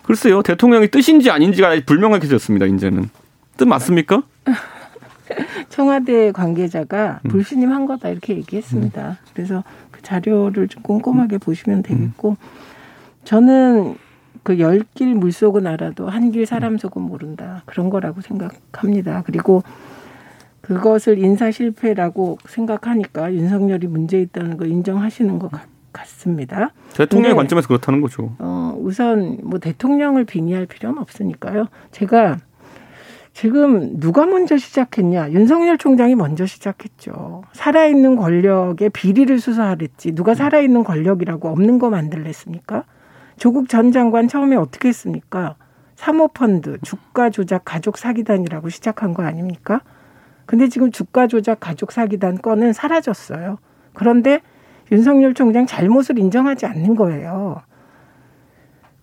[0.04, 3.10] 글쎄요 대통령의 뜻인지 아닌지가 불명확해졌습니다 이제는
[3.58, 4.22] 뜻 맞습니까?
[5.70, 7.30] 청와대 관계자가 음.
[7.30, 9.17] 불신임 한 거다 이렇게 얘기했습니다.
[9.34, 12.36] 그래서 그 자료를 좀 꼼꼼하게 보시면 되겠고
[13.24, 13.96] 저는
[14.44, 19.24] 그 열 길 물속은 알아도 한 길 사람 속은 모른다 그런 거라고 생각합니다.
[19.26, 19.64] 그리고
[20.62, 26.72] 그것을 인사 실패라고 생각하니까 윤석열이 문제 있다는 걸 인정하시는 것 같, 같습니다.
[26.94, 28.34] 대통령의 관점에서 그렇다는 거죠.
[28.40, 31.68] 어, 우선 뭐 대통령을 빙의할 필요는 없으니까요.
[31.92, 32.38] 제가
[33.34, 35.32] 지금 누가 먼저 시작했냐?
[35.32, 37.44] 윤석열 총장이 먼저 시작했죠.
[37.54, 40.14] 살아있는 권력의 비리를 수사하랬지.
[40.14, 42.84] 누가 살아있는 권력이라고 없는 거 만들랬습니까?
[43.42, 45.56] 조국 전 장관 처음에 어떻게 했습니까?
[45.96, 49.82] 사모펀드, 주가 조작 가족 사기단이라고 시작한 거 아닙니까?
[50.46, 53.58] 근데 지금 주가 조작 가족 사기단 건은 사라졌어요.
[53.94, 54.42] 그런데
[54.92, 57.64] 윤석열 총장 잘못을 인정하지 않는 거예요.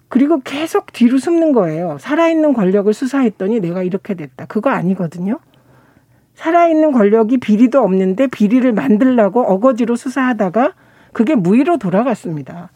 [0.09, 1.99] 그리고 계속 뒤로 숨는 거예요.
[1.99, 4.47] 살아있는 권력을 수사했더니 내가 이렇게 됐다.
[4.47, 5.41] 그거 아니거든요.
[6.35, 10.75] 살아있는 권력이 비리도 없는데 비리를 만들라고 어거지로 수사하다가
[11.13, 12.71] 그게 무위로 돌아갔습니다.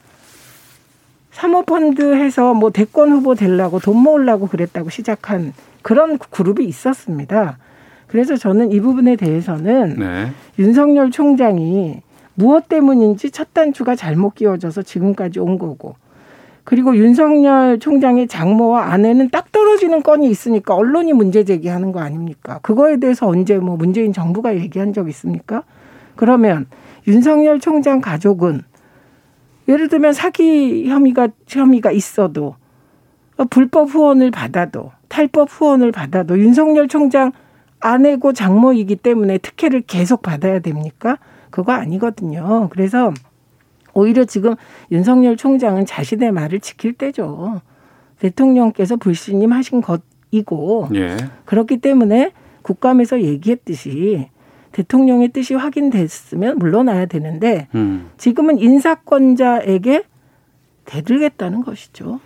[1.32, 7.58] 사모펀드 해서 뭐 대권 후보 되려고 돈 모으려고 그랬다고 시작한 그런 그룹이 있었습니다.
[8.06, 10.30] 그래서 저는 이 부분에 대해서는 네.
[10.58, 12.02] 윤석열 총장이
[12.34, 15.96] 무엇 때문인지 첫 단추가 잘못 끼워져서 지금까지 온 거고
[16.64, 22.60] 그리고 윤석열 총장의 장모와 아내는 딱 떨어지는 건이 있으니까 언론이 문제 제기하는 거 아닙니까?
[22.62, 25.64] 그거에 대해서 언제 뭐 문재인 정부가 얘기한 적 있습니까?
[26.14, 26.66] 그러면
[27.08, 28.62] 윤석열 총장 가족은
[29.68, 32.56] 예를 들면 사기 혐의가 혐의가 있어도
[33.50, 37.32] 불법 후원을 받아도 탈법 후원을 받아도 윤석열 총장
[37.80, 41.18] 아내고 장모이기 때문에 특혜를 계속 받아야 됩니까?
[41.50, 42.68] 그거 아니거든요.
[42.70, 43.12] 그래서
[43.94, 44.54] 오히려 지금
[44.90, 47.60] 윤석열 총장은 자신의 말을 지킬 때죠.
[48.20, 51.16] 대통령께서 불신임 하신 것이고 예.
[51.44, 54.28] 그렇기 때문에 국감에서 얘기했듯이
[54.72, 58.10] 대통령의 뜻이 확인됐으면 물러나야 되는데 음.
[58.16, 60.04] 지금은 인사권자에게
[60.84, 62.20] 대들겠다는 것이죠.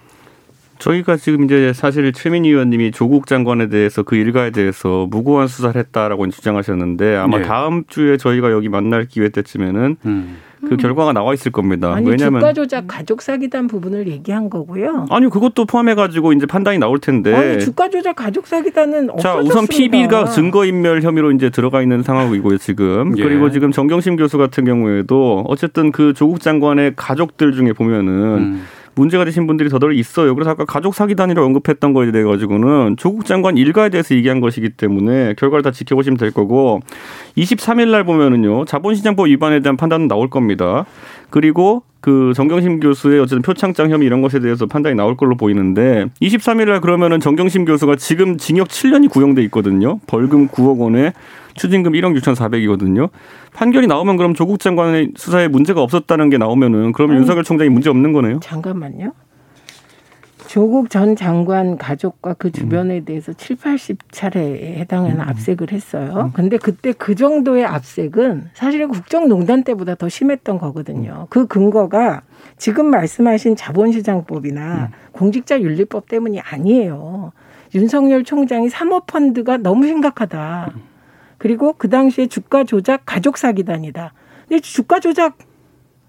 [0.78, 6.28] 저희가 지금 이제 사실 최민희 의원님이 조국 장관에 대해서 그 일가에 대해서 무고한 수사를 했다라고
[6.30, 7.44] 주장하셨는데 아마 네.
[7.44, 10.36] 다음 주에 저희가 여기 만날 기회 때쯤에는 음.
[10.68, 11.92] 그 결과가 나와 있을 겁니다.
[11.94, 15.06] 아니 왜냐하면 주가 조작 가족 사기단 부분을 얘기한 거고요.
[15.10, 17.34] 아니 그것도 포함해 가지고 이제 판단이 나올 텐데.
[17.34, 19.52] 아니 주가 조작 가족 사기단은 자, 없어졌습니다.
[19.52, 23.16] 우선 PB가 증거 인멸 혐의로 이제 들어가 있는 상황이고요, 지금.
[23.18, 23.22] 예.
[23.22, 28.62] 그리고 지금 정경심 교수 같은 경우에도 어쨌든 그 조국 장관의 가족들 중에 보면은 음.
[28.96, 30.34] 문제가 되신 분들이 더더러 있어요.
[30.34, 35.34] 그래서 아까 가족 사기단이라고 언급했던 거에 대해 가지고는 조국 장관 일가에 대해서 얘기한 것이기 때문에
[35.34, 36.80] 결과를 다 지켜보시면 될 거고
[37.36, 38.64] 23일 날 보면은요.
[38.64, 40.86] 자본시장법 위반에 대한 판단은 나올 겁니다.
[41.30, 46.66] 그리고 그 정경심 교수의 어쨌든 표창장 혐의 이런 것에 대해서 판단이 나올 걸로 보이는데 23일
[46.66, 49.98] 날 그러면은 정경심 교수가 지금 징역 7년이 구형돼 있거든요.
[50.06, 51.12] 벌금 9억 원에
[51.54, 53.08] 추징금 1억 6,400이거든요.
[53.54, 57.90] 판결이 나오면 그럼 조국 장관의 수사에 문제가 없었다는 게 나오면은 그럼 아니, 윤석열 총장이 문제
[57.90, 58.38] 없는 거네요.
[58.40, 59.10] 잠깐만요.
[60.56, 62.52] 조국 전 장관 가족과 그 음.
[62.52, 66.30] 주변에 대해서 7, 80차례에 해당하는 압색을 했어요.
[66.32, 71.26] 근데 그때 그 정도의 압색은 사실은 국정농단 때보다 더 심했던 거거든요.
[71.28, 72.22] 그 근거가
[72.56, 77.32] 지금 말씀하신 자본시장법이나 공직자윤리법 때문이 아니에요.
[77.74, 80.72] 윤석열 총장이 사모펀드가 너무 심각하다.
[81.36, 84.14] 그리고 그 당시에 주가 조작 가족 사기단이다.
[84.48, 85.36] 근데 주가 조작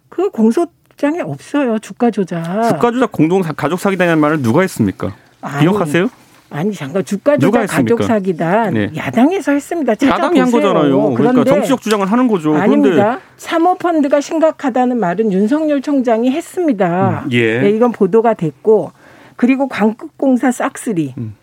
[0.08, 1.78] 그 공소 장에 없어요.
[1.80, 2.44] 주가 조작.
[2.70, 5.14] 주가 조작 공동 사- 가족 사기단이라는 말을 누가 했습니까?
[5.42, 6.10] 아니, 기억하세요?
[6.50, 8.02] 아니 잠깐 주가 조작 가족?
[8.04, 8.92] 사기단 네.
[8.96, 9.94] 야당에서 했습니다.
[10.02, 10.50] 야당이 한.
[10.50, 11.14] 거잖아요.
[11.14, 12.56] 그러니까 정치적 주장을 하는 거죠.
[12.56, 13.20] 아닙니다.
[13.38, 17.24] 사모펀드가 심각하다는 말은 윤석열 총장이 했습니다.
[17.26, 17.60] 음, 예.
[17.60, 18.92] 네, 이건 보도가 됐고
[19.36, 21.36] 그리고 광급공사 싹쓸이 음.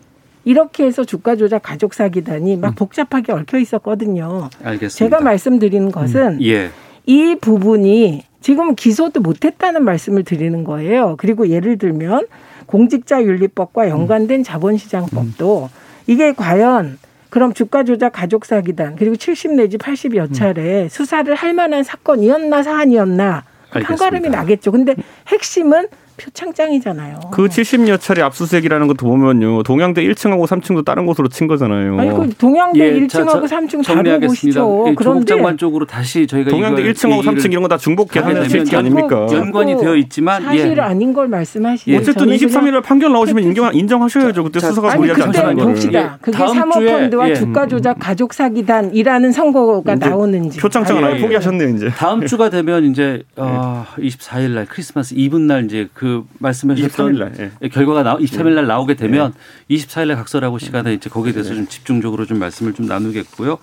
[0.43, 4.49] 이렇게 해서 주가 조작 가족 사기단이 막 복잡하게 얽혀 있었거든요.
[4.63, 4.89] 알겠습니다.
[4.89, 6.71] 제가 말씀드리는 것은 예.
[7.05, 11.15] 이 부분이 지금 기소도 못했다는 말씀을 드리는 거예요.
[11.17, 12.27] 그리고 예를 들면
[12.67, 15.69] 공직자윤리법과 연관된 자본시장법도
[16.07, 16.97] 이게 과연
[17.29, 23.43] 그럼 주가 조작 가족 사기단 그리고 70 내지 80여 차례 수사를 할 만한 사건이었나 사안이었나
[23.71, 24.71] 판가름이 나겠죠.
[24.71, 24.95] 근데
[25.27, 25.87] 핵심은
[26.17, 27.19] 표창장이잖아요.
[27.31, 29.63] 그 70여 차례 압수수색이라는 것도 보면요.
[29.63, 31.97] 동양대 1층하고 3층도 다른 곳으로 친 거잖아요.
[31.99, 34.27] 아니 그 동양대 예, 자, 1층하고 자, 3층 다른 정리하겠습니다.
[34.27, 34.59] 곳이죠.
[34.87, 37.77] 예, 조국 그런데 장관 쪽으로 다시 저희가 동양대 이걸 1층하고 얘기를 3층 이런 거 다
[37.77, 39.27] 중복 하게 계산해서 되면 칠게 아닙니까?
[39.31, 40.81] 연관이 되어 있지만 사실 예.
[40.81, 41.97] 아닌 걸 말씀하시죠.
[41.97, 44.43] 어쨌든 23일 날 판결 나오시면 인정, 인정하셔야죠.
[44.43, 45.73] 그때 수사가 아니 무리하지 그때 않다는 거를.
[45.73, 46.17] 봅시다.
[46.21, 47.33] 그게 사모펀드와 예.
[47.35, 51.21] 주가 조작 가족 사기단이라는 선거가 이제 나오는지 표창장을 아, 아예 예.
[51.21, 51.89] 포기하셨네요, 이제.
[51.89, 56.04] 다음 주가 되면 이제 어, 24일 날 크리스마스 이브 날 이제 그
[56.39, 57.67] 말씀하셨던 23일 날, 예.
[57.69, 59.33] 결과가 나 23일 날 나오게 되면
[59.69, 63.57] 24일 날 각설하고 시간에 이제 거기에 대해서 좀 집중적으로 좀 말씀을 좀 나누겠고요.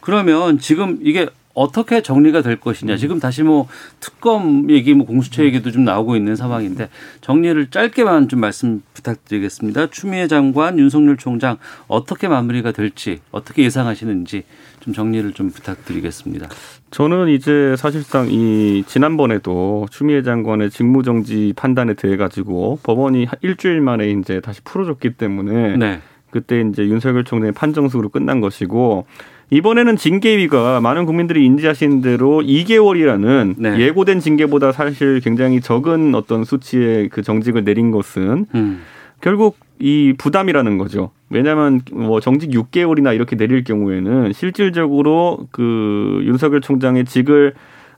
[0.00, 2.96] 그러면 지금 이게 어떻게 정리가 될 것이냐.
[2.96, 3.68] 지금 다시 뭐
[4.00, 6.88] 특검 얘기, 뭐 공수처 얘기도 좀 나오고 있는 상황인데
[7.20, 9.90] 정리를 짧게만 좀 말씀 부탁드리겠습니다.
[9.90, 14.42] 추미애 장관, 윤석열 총장 어떻게 마무리가 될지 어떻게 예상하시는지
[14.80, 16.48] 좀 정리를 좀 부탁드리겠습니다.
[16.90, 24.40] 저는 이제 사실상 이 지난번에도 추미애 장관의 직무정지 판단에 대해 가지고 법원이 일주일 만에 이제
[24.40, 26.00] 다시 풀어줬기 때문에 네.
[26.30, 29.06] 그때 이제 윤석열 총장의 판정승으로 끝난 것이고
[29.50, 33.78] 이번에는 징계위가 많은 국민들이 인지하시는 대로 2개월이라는 네.
[33.78, 38.80] 예고된 징계보다 사실 굉장히 적은 어떤 수치의 그 정직을 내린 것은 음.
[39.20, 41.10] 결국 이 부담이라는 거죠.
[41.30, 47.54] 왜냐하면 뭐 정직 6개월이나 이렇게 내릴 경우에는 실질적으로 그 윤석열 총장의 직을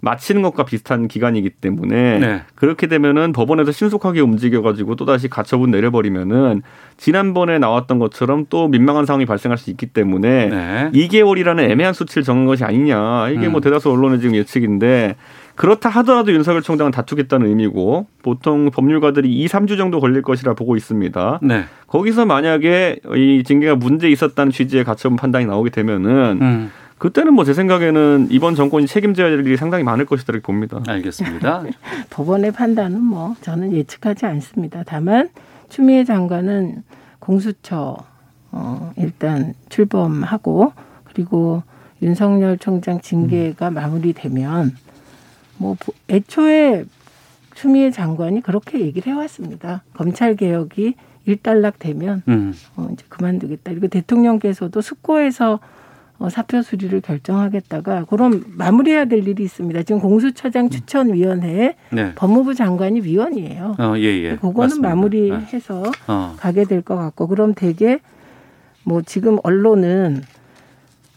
[0.07, 2.43] 마치는 것과 비슷한 기간이기 때문에 네.
[2.55, 6.63] 그렇게 되면은 법원에서 신속하게 움직여가지고 또 다시 가처분 내려버리면은
[6.97, 10.91] 지난번에 나왔던 것처럼 또 민망한 상황이 발생할 수 있기 때문에 네.
[10.95, 13.53] 2개월이라는 애매한 수치를 정한 것이 아니냐 이게 음.
[13.53, 15.17] 뭐 대다수 언론의 지금 예측인데
[15.57, 21.41] 그렇다 하더라도 윤석열 총장은 다투겠다는 의미고 보통 법률가들이 2, 3주 정도 걸릴 것이라 보고 있습니다.
[21.43, 21.65] 네.
[21.89, 26.71] 거기서 만약에 이 징계가 문제 있었다는 취지의 가처분 판단이 나오게 되면은 음.
[26.99, 30.83] 그때는 뭐 제 생각에는 이번 정권이 책임져야 될 일이 상당히 많을 것이다 이렇게 봅니다.
[30.87, 31.65] 알겠습니다.
[32.11, 34.83] 법원의 판단은 뭐 저는 예측하지 않습니다.
[34.87, 35.29] 다만
[35.69, 36.83] 추미애 장관은
[37.19, 37.97] 공수처
[38.53, 40.73] 어 일단 출범하고
[41.05, 41.63] 그리고
[42.03, 44.75] 윤석열 총장 징계가 마무리되면
[45.59, 45.77] 뭐
[46.09, 46.85] 애초에
[47.55, 49.83] 추미애 장관이 그렇게 얘기를 해왔습니다.
[49.95, 52.55] 검찰 개혁이 일단락 되면 음.
[52.77, 53.73] 어, 이제 그만두겠다.
[53.73, 55.59] 그리고 대통령께서도 숙고해서
[56.19, 59.83] 어, 사표 수리를 결정하겠다가 그럼 마무리해야 될 일이 있습니다.
[59.83, 62.15] 지금 공수처장 추천위원회에 네.
[62.15, 63.77] 법무부 장관이 위원이에요.
[63.79, 64.31] 어, 예, 예.
[64.37, 64.89] 그거는 맞습니다.
[64.89, 66.35] 마무리해서 어.
[66.39, 67.99] 가게 될 것 같고 그럼 되게
[68.85, 70.23] 뭐 지금 언론은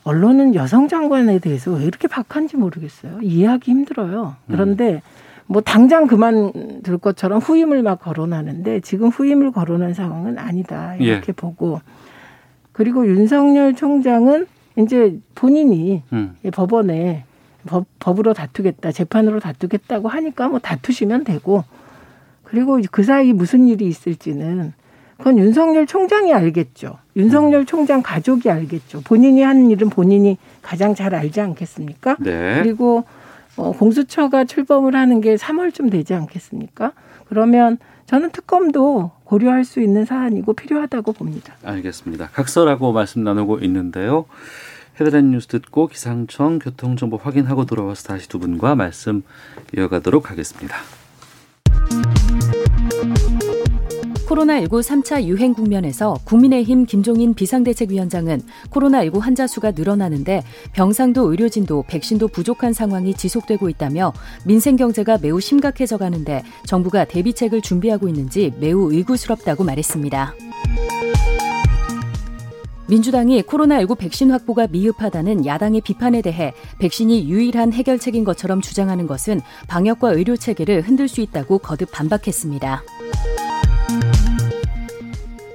[0.04, 3.20] 언론은 여성 장관에 대해서 왜 이렇게 박한지 모르겠어요.
[3.22, 4.36] 이해하기 힘들어요.
[4.48, 5.02] 그런데
[5.46, 11.32] 뭐 당장 그만둘 것처럼 후임을 막 거론하는데 지금 후임을 거론한 상황은 아니다 이렇게 예.
[11.34, 11.80] 보고
[12.72, 16.36] 그리고 윤석열 총장은 이제 본인이 음.
[16.44, 17.26] 이 법원에
[17.66, 21.64] 법, 법으로 다투겠다 재판으로 다투겠다고 하니까 뭐 다투시면 되고
[22.44, 24.74] 그리고 그 사이 무슨 일이 있을지는
[25.18, 26.98] 그건 윤석열 총장이 알겠죠.
[27.18, 29.02] 윤석열 총장 가족이 알겠죠.
[29.02, 32.16] 본인이 하는 일은 본인이 가장 잘 알지 않겠습니까?
[32.22, 32.62] 네.
[32.64, 33.04] 그리고
[33.58, 36.94] 어, 공수처가 출범을 하는 게 3월쯤 되지 않겠습니까?
[37.28, 41.54] 그러면 저는 특검도 고려할 수 있는 사안이고 필요하다고 봅니다.
[41.64, 42.30] 알겠습니다.
[42.34, 44.26] 각서라고 말씀 나누고 있는데요.
[45.00, 49.22] 헤드라인 뉴스 듣고 기상청 교통정보 확인하고 돌아와서 다시 두 분과 말씀
[49.78, 50.78] 이어가도록 하겠습니다.
[54.30, 62.74] 코로나19 3차 유행 국면에서 국민의힘 김종인 비상대책위원장은 코로나19 환자 수가 늘어나는데 병상도 의료진도 백신도 부족한
[62.74, 64.14] 상황이 지속되고 있다며
[64.46, 70.36] 민생 경제가 매우 심각해져 가는데 정부가 대비책을 준비하고 있는지 매우 의구스럽다고 말했습니다.
[72.88, 80.12] 민주당이 코로나19 백신 확보가 미흡하다는 야당의 비판에 대해 백신이 유일한 해결책인 것처럼 주장하는 것은 방역과
[80.12, 82.84] 의료 체계를 흔들 수 있다고 거듭 반박했습니다.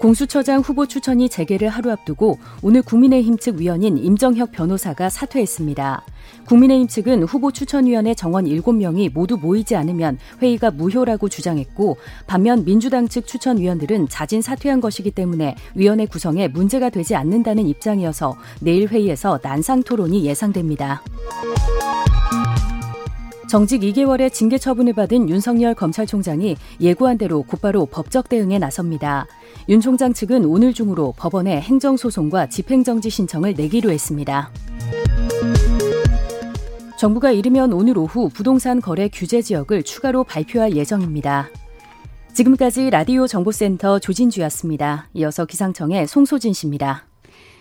[0.04, 6.04] 공수처장 후보 추천이 재개를 하루 앞두고 오늘 국민의힘 측 위원인 임정혁 변호사가 사퇴했습니다.
[6.46, 13.26] 국민의힘 측은 후보 추천위원회 정원 7명이 모두 모이지 않으면 회의가 무효라고 주장했고 반면 민주당 측
[13.26, 20.26] 추천위원들은 자진 사퇴한 것이기 때문에 위원회 구성에 문제가 되지 않는다는 입장이어서 내일 회의에서 난상 토론이
[20.26, 21.02] 예상됩니다.
[23.48, 29.26] 정직 2개월의 징계 처분을 받은 윤석열 검찰총장이 예고한 대로 곧바로 법적 대응에 나섭니다.
[29.66, 34.50] 윤 총장 측은 오늘 중으로 법원에 행정소송과 집행정지 신청을 내기로 했습니다.
[36.98, 41.48] 정부가 이르면 오늘 오후 부동산 거래 규제 지역을 추가로 발표할 예정입니다.
[42.34, 45.08] 지금까지 라디오 정보센터 조진주였습니다.
[45.14, 47.06] 이어서 기상청의 송소진 씨입니다.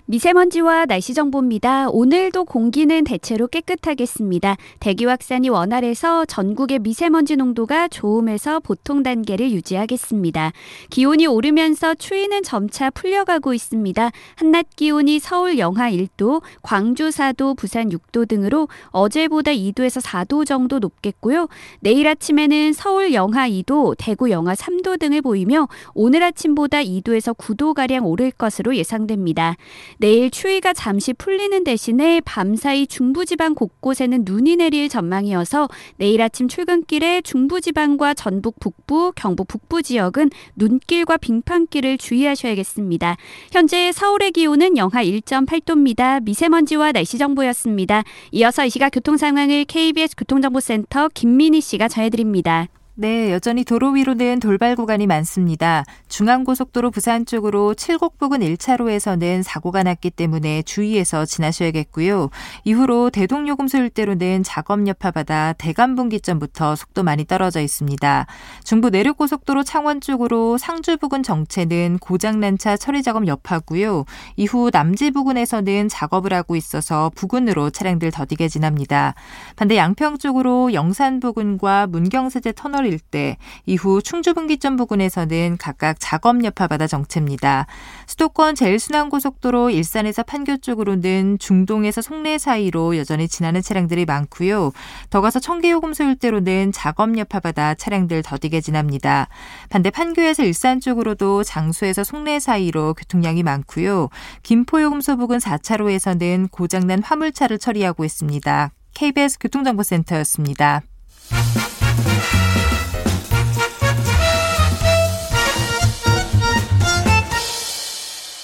[0.06, 1.88] 미세먼지와 날씨 정보입니다.
[1.89, 4.58] 오늘도 공기는 대체로 깨끗하겠습니다.
[4.82, 10.52] 대기 확산이 원활해서 전국의 미세먼지 농도가 좋음에서 보통 단계를 유지하겠습니다.
[10.89, 14.12] 기온이 오르면서 추위는 점차 풀려가고 있습니다.
[14.36, 21.48] 한낮 기온이 서울 영하 1도, 광주 4도, 부산 6도 등으로 어제보다 2도에서 4도 정도 높겠고요.
[21.80, 28.06] 내일 아침에는 서울 영하 2도, 대구 영하 3도 등을 보이며 오늘 아침보다 2도에서 9도 가량
[28.06, 29.56] 오를 것으로 예상됩니다.
[29.98, 38.14] 내일 추위가 잠시 풀리는 대신에 밤사이 중부지방 곳곳에는 눈이 내릴 전망이어서 내일 아침 출근길에 중부지방과
[38.14, 43.18] 전북 북부, 경북 북부 지역은 눈길과 빙판길을 주의하셔야겠습니다.
[43.52, 46.24] 현재 서울의 기온은 영하 1.8도입니다.
[46.24, 48.04] 미세먼지와 날씨 정보였습니다.
[48.32, 52.68] 이어서 이 시각 교통 상황을 KBS 교통정보센터 김민희 씨가 전해드립니다.
[52.96, 55.84] 네, 여전히 도로 위로는 돌발 구간이 많습니다.
[56.10, 62.30] 중앙고속도로 부산 쪽으로 칠곡 부근 1차로에서는 사고가 났기 때문에 주의해서 지나셔야겠고요.
[62.66, 68.28] 이후로 대동요금소 일대로는 작업 여파받아 대간분기점부터 속도 많이 떨어져 있습니다.
[68.64, 74.06] 중부 내륙고속도로 창원 쪽으로 상주 부근 정체는 고장난 차 처리 작업 여파고요.
[74.36, 79.16] 이후 남지 부근에서는 작업을 하고 있어서 부근으로 차량들 더디게 지납니다.
[79.56, 87.68] 반대 양평 쪽으로 영산 부근과 문경세제 터널 일대, 이후 충주분기점 부근에서는 각각 작업 여파받아 정체입니다.
[88.08, 94.72] 수도권 제일순환고속도로 일산에서 판교 쪽으로는 중동에서 송내 사이로 여전히 지나는 차량들이 많고요.
[95.10, 99.28] 더 가서 청계요금소 일대로는 작업 여파받아 차량들 더디게 지납니다.
[99.70, 104.10] 반대 판교에서 일산 쪽으로도 장수에서 송내 사이로 교통량이 많고요.
[104.44, 108.72] 김포요금소 부근 4차로에서는 고장난 화물차를 처리하고 있습니다.
[108.94, 110.82] KBS 교통정보센터였습니다.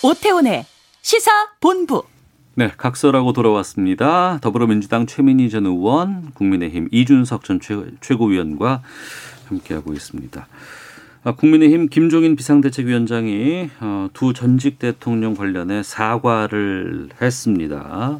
[0.01, 0.65] 오태훈의
[1.01, 2.03] 시사 본부.
[2.55, 4.39] 네, 각설하고 돌아왔습니다.
[4.41, 8.81] 더불어민주당 최민희 전 의원, 국민의힘 이준석 전 최, 고위원과
[9.47, 10.47] 함께하고 있습니다.
[11.23, 18.19] 아, 국민의힘 김종인 비상대책위원장이 어, 두 전직 대통령 관련해 사과를 했습니다.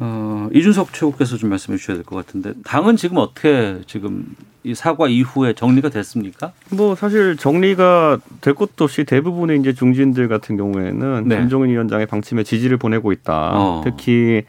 [0.00, 4.24] 어, 이준석 최고께서 좀 말씀해 주셔야 될 것 같은데 당은 지금 어떻게 지금
[4.64, 6.52] 이 사과 이후에 정리가 됐습니까?
[6.70, 11.38] 뭐 사실 정리가 될 것도 없이 대부분의 이제 중진들 같은 경우에는 네.
[11.38, 13.50] 김종인 위원장의 방침에 지지를 보내고 있다.
[13.54, 13.82] 어.
[13.84, 14.42] 특히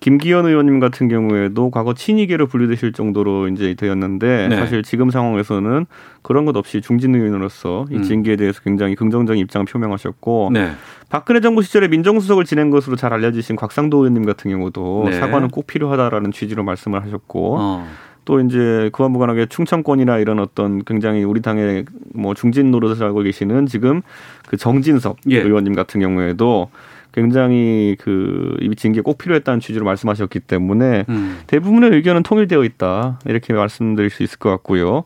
[0.00, 4.56] 김기현 의원님 같은 경우에도 과거 친이계로 분류되실 정도로 이제 되었는데 네.
[4.56, 5.86] 사실 지금 상황에서는
[6.22, 8.02] 그런 것 없이 중진 의원으로서 이 음.
[8.02, 10.72] 징계에 대해서 굉장히 긍정적인 입장을 표명하셨고 네.
[11.08, 15.18] 박근혜 정부 시절에 민정수석을 지낸 것으로 잘 알려지신 곽상도 의원님 같은 경우도 네.
[15.18, 17.88] 사과는 꼭 필요하다라는 취지로 말씀을 하셨고 어.
[18.26, 23.66] 또 이제 그와 무관하게 충청권이나 이런 어떤 굉장히 우리 당의 뭐 중진 노릇을 하고 계시는
[23.66, 24.02] 지금
[24.48, 25.40] 그 정진석 예.
[25.40, 26.68] 의원님 같은 경우에도
[27.16, 31.38] 굉장히 그이 징계 꼭 필요했다는 취지로 말씀하셨기 때문에 음.
[31.46, 35.04] 대부분의 의견은 통일되어 있다 이렇게 말씀드릴 수 있을 것 같고요.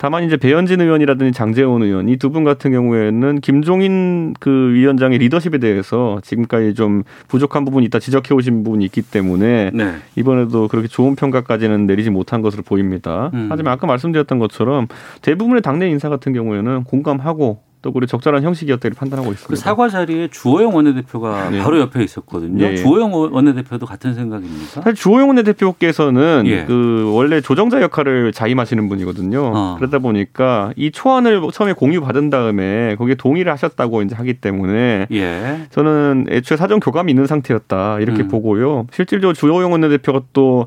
[0.00, 5.58] 다만 이제 배현진 의원이라든지 장재원 의원 이 두 분 같은 경우에는 김종인 그 위원장의 리더십에
[5.58, 9.94] 대해서 지금까지 좀 부족한 부분이 있다 지적해 오신 부분이 있기 때문에 네.
[10.14, 13.30] 이번에도 그렇게 좋은 평가까지는 내리지 못한 것으로 보입니다.
[13.34, 13.48] 음.
[13.50, 14.86] 하지만 아까 말씀드렸던 것처럼
[15.22, 19.48] 대부분의 당내 인사 같은 경우에는 공감하고 또 우리 적절한 형식이었다고 판단하고 있습니다.
[19.48, 21.62] 그 사과 자리에 주호영 원내대표가 네.
[21.62, 22.64] 바로 옆에 있었거든요.
[22.64, 22.76] 예.
[22.76, 24.82] 주호영 원내대표도 같은 생각입니까?
[24.82, 26.64] 사실 주호영 원내대표께서는 예.
[26.64, 29.52] 그 원래 조정자 역할을 자임하시는 분이거든요.
[29.54, 29.76] 어.
[29.78, 35.66] 그러다 보니까 이 초안을 처음에 공유 받은 다음에 거기에 동의를 하셨다고 이제 하기 때문에 예.
[35.70, 38.28] 저는 애초에 사전 교감이 있는 상태였다 이렇게 음.
[38.28, 38.86] 보고요.
[38.92, 40.66] 실질적으로 주호영 원내대표가 또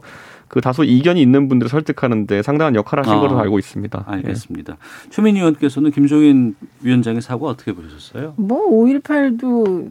[0.52, 4.04] 그 다소 이견이 있는 분들을 설득하는데 상당한 역할을 하신 아, 걸로 알고 있습니다.
[4.06, 4.74] 알겠습니다.
[4.74, 5.10] 예.
[5.10, 8.34] 최민희 의원께서는 김종인 위원장의 사과 어떻게 보셨어요?
[8.36, 9.90] 뭐 5.18도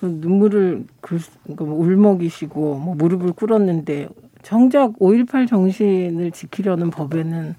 [0.00, 1.20] 그 눈물을 그,
[1.54, 4.08] 그 울먹이시고 뭐 무릎을 꿇었는데
[4.42, 7.54] 정작 5.18 정신을 지키려는 법에는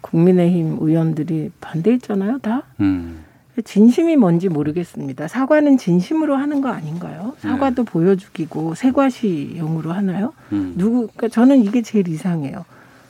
[0.00, 2.64] 국민의힘 의원들이 반대했잖아요, 다.
[2.80, 3.22] 음.
[3.62, 5.28] 진심이 뭔지 모르겠습니다.
[5.28, 7.34] 사과는 진심으로 하는 거 아닌가요?
[7.38, 7.90] 사과도 네.
[7.90, 10.32] 보여주기고 세과시용으로 하나요?
[10.52, 10.74] 음.
[10.76, 11.08] 누구?
[11.08, 12.64] 그러니까 저는 이게 제일 이상해요.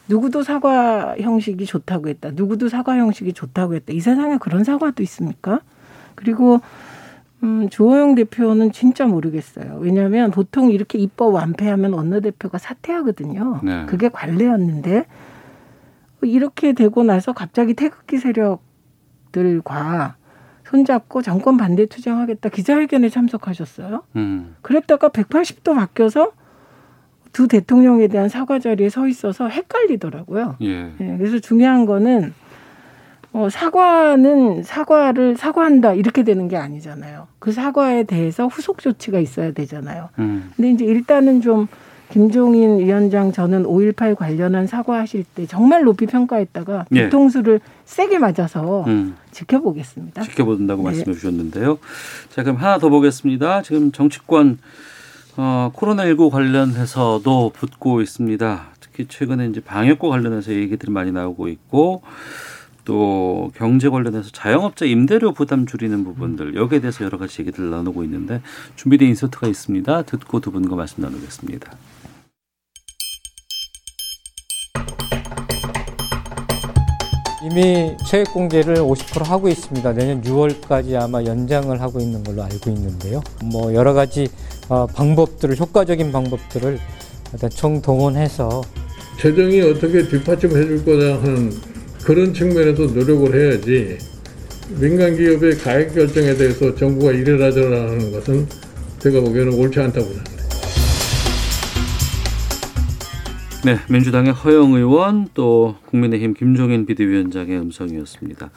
[0.09, 2.31] 누구도 사과 형식이 좋다고 했다.
[2.33, 3.93] 누구도 사과 형식이 좋다고 했다.
[3.93, 5.61] 이 세상에 그런 사과도 있습니까?
[6.17, 6.61] 그리고
[7.43, 9.79] 음, 주호영 대표는 진짜 모르겠어요.
[9.81, 13.61] 왜냐하면 보통 이렇게 입법 완패하면 원내 대표가 사퇴하거든요.
[13.63, 13.87] 네.
[13.87, 15.07] 그게 관례였는데
[16.23, 18.19] 이렇게 되고 나서 갑자기 태극기
[19.33, 20.17] 세력들과
[20.71, 24.03] 손잡고 정권 반대 투쟁하겠다 기자회견에 참석하셨어요.
[24.17, 24.55] 음.
[24.63, 26.31] 그랬다가 180도 바뀌어서
[27.33, 30.57] 두 대통령에 대한 사과 자리에 서 있어서 헷갈리더라고요.
[30.63, 30.93] 예.
[30.99, 32.33] 네, 그래서 중요한 거는
[33.33, 37.29] 어, 사과는 사과를 사과한다 이렇게 되는 게 아니잖아요.
[37.39, 40.11] 그 사과에 대해서 후속 조치가 있어야 되잖아요.
[40.19, 40.53] 음.
[40.57, 41.69] 근데 이제 일단은 좀
[42.11, 47.05] 김종인 위원장 저는 5.18 관련한 사과하실 때 정말 높이 평가했다가 예.
[47.05, 49.17] 뒤통수를 세게 맞아서 음.
[49.31, 50.23] 지켜보겠습니다.
[50.23, 50.89] 지켜본다고 네.
[50.89, 51.79] 말씀해 주셨는데요.
[52.31, 53.63] 자, 그럼 하나 더 보겠습니다.
[53.63, 54.59] 지금 정치권
[55.37, 58.67] 어, 코로나19 관련해서도 붙고 있습니다.
[58.81, 62.03] 특히 최근에 이제 방역과 관련해서 얘기들이 많이 나오고 있고
[62.85, 68.43] 또 경제 관련해서 자영업자 임대료 부담 줄이는 부분들 여기에 대해서 여러 가지 얘기들 나누고 있는데
[68.77, 70.03] 준비된 인서트가 있습니다.
[70.03, 71.71] 듣고 두 분과 말씀 나누겠습니다.
[77.43, 79.93] 이미 체액 공제를 50% 하고 있습니다.
[79.95, 83.23] 내년 6월까지 아마 연장을 하고 있는 걸로 알고 있는데요.
[83.45, 84.29] 뭐 여러 가지
[84.69, 86.79] 어, 방법들을 효과적인 방법들을
[87.55, 88.63] 총동원해서
[89.19, 91.53] 재정이 어떻게 뒷받침해 줄 거다 하는
[92.05, 93.99] 그런 측면에서 노력을 해야지
[94.79, 98.47] 민간 기업의 가액 결정에 대해서 정부가 이래라 저래라 하는 것은
[98.99, 100.40] 제가 보기에는 옳지 않다고 생각합니다.
[103.63, 108.49] 네, 민주당의 허영 의원 또 국민의힘 김종인 비대위원장의 음성이었습니다.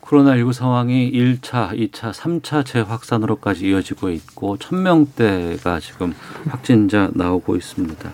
[0.00, 6.12] 코로나19 상황이 1차, 2차, 3차 재확산으로까지 이어지고 있고 1000명대가 지금
[6.48, 8.12] 확진자 나오고 있습니다.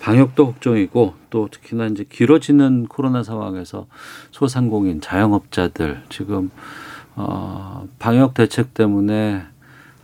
[0.00, 3.86] 방역도 걱정이고 또 특히나 이제 길어지는 코로나 상황에서
[4.30, 6.50] 소상공인, 자영업자들 지금
[7.16, 9.42] 어 방역 대책 때문에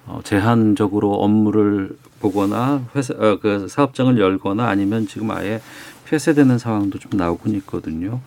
[0.07, 5.61] 어 제한적으로 업무를 보거나 회사 어, 그 사업장을 열거나 아니면 지금 아예
[6.07, 8.21] 폐쇄되는 상황도 좀 나오곤 있거든요.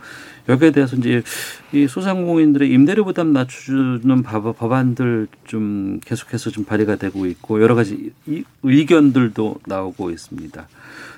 [0.50, 1.22] 여기에 대해서 이제
[1.72, 8.12] 이 소상공인들의 임대료 부담 낮춰주는 법안들 좀 계속해서 좀 발의가 되고 있고 여러 가지
[8.64, 10.68] 의견들도 나오고 있습니다.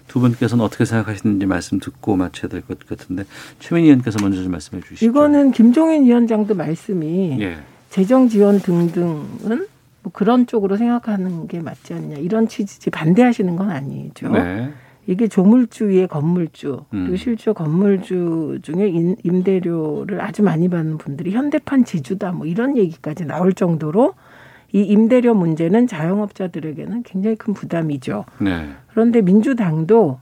[0.08, 3.24] 두 분께서는 어떻게 생각하시는지 말씀 듣고 마쳐야 될 것 같은데
[3.60, 5.06] 최민희 의원께서 먼저 좀 말씀해 주시죠.
[5.06, 7.58] 이거는 김종인 위원장도 말씀이 예.
[7.90, 9.68] 재정 지원 등등은
[10.04, 14.30] 뭐 그런 쪽으로 생각하는 게 맞지 않냐 이런 취지지 반대하시는 건 아니죠.
[14.30, 14.72] 네.
[15.08, 17.16] 이게 조물주 위에 건물주 그리고 음.
[17.18, 23.54] 실제 건물주 중에 임- 임대료를 아주 많이 받는 분들이 현대판 지주다 뭐 이런 얘기까지 나올
[23.54, 24.14] 정도로
[24.74, 28.26] 이 임대료 문제는 자영업자들에게는 굉장히 큰 부담이죠.
[28.40, 28.70] 네.
[28.92, 30.20] 그런데 민주당도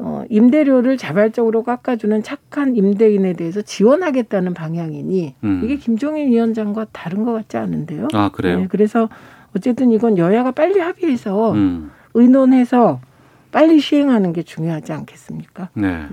[0.00, 5.60] 어, 임대료를 자발적으로 깎아주는 착한 임대인에 대해서 지원하겠다는 방향이니 음.
[5.64, 8.08] 이게 김종인 위원장과 다른 것 같지 않은데요.
[8.12, 8.60] 아, 그래요?
[8.60, 9.08] 네, 그래서
[9.56, 11.90] 어쨌든 이건 여야가 빨리 합의해서 음.
[12.14, 13.00] 의논해서
[13.50, 15.70] 빨리 시행하는 게 중요하지 않겠습니까?
[15.74, 16.06] 네.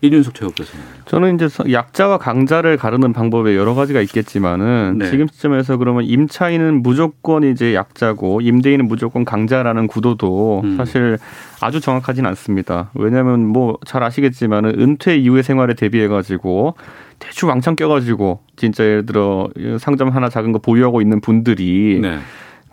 [0.00, 5.10] 이준석 최고께서는 저는 이제 약자와 강자를 가르는 방법에 여러 가지가 있겠지만은 네.
[5.10, 10.76] 지금 시점에서 그러면 임차인은 무조건 이제 약자고 임대인은 무조건 강자라는 구도도 음.
[10.76, 11.18] 사실
[11.60, 12.90] 아주 정확하진 않습니다.
[12.94, 16.74] 왜냐하면 뭐 잘 아시겠지만은 은퇴 이후의 생활에 대비해 가지고
[17.18, 22.18] 대충 왕창 껴가지고 진짜 예를 들어 상점 하나 작은 거 보유하고 있는 분들이 네.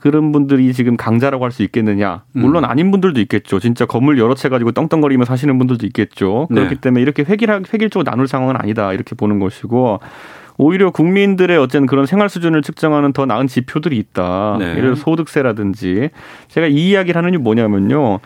[0.06, 2.26] 그런 분들이 지금 강자라고 할 수 있겠느냐?
[2.34, 2.70] 물론 음.
[2.70, 3.60] 아닌 분들도 있겠죠.
[3.60, 6.47] 진짜 건물 여러 채 가지고 떵떵거리며 사시는 분들도 있겠죠.
[6.51, 6.56] 네.
[6.62, 9.99] 그렇기 때문에 이렇게 획일 획일적으로 나눌 상황은 아니다 이렇게 보는 것이고
[10.58, 14.58] 오히려 국민들의 어쨌든 그런 생활 수준을 측정하는 더 나은 지표들이 있다.
[14.60, 14.70] 네.
[14.72, 16.10] 예를 들어 소득세라든지
[16.49, 18.20] 제가 이 이야기를 하는 게 뭐냐면요.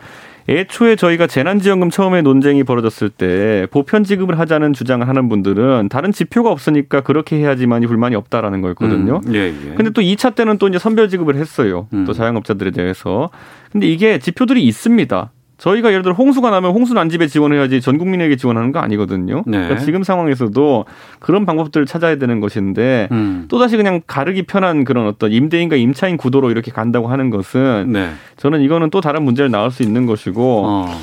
[0.48, 6.50] 애초에 저희가 재난지원금 처음에 논쟁이 벌어졌을 때 보편 지급을 하자는 주장을 하는 분들은 다른 지표가
[6.50, 9.20] 없으니까 그렇게 해야지만이 불만이 없다라는 거였거든요.
[9.26, 9.74] 음, 예, 예.
[9.74, 11.88] 근데 또 2차 때는 또 이제 선별 지급을 했어요.
[11.92, 12.04] 음.
[12.04, 13.30] 또 자영업자들에 대해서.
[13.70, 15.30] 근데 이게 지표들이 있습니다.
[15.60, 19.44] 저희가 예를 들어 홍수가 나면 홍수 난 집에 지원해야지 전 국민에게 지원하는 거 아니거든요.
[19.46, 19.58] 네.
[19.58, 20.86] 그러니까 지금 상황에서도
[21.18, 23.44] 그런 방법들을 찾아야 되는 것인데 음.
[23.48, 28.10] 또다시 그냥 가르기 편한 그런 어떤 임대인과 임차인 구도로 이렇게 간다고 하는 것은 네.
[28.38, 31.00] 저는 이거는 또 다른 문제를 낳을 수 있는 것이고 어.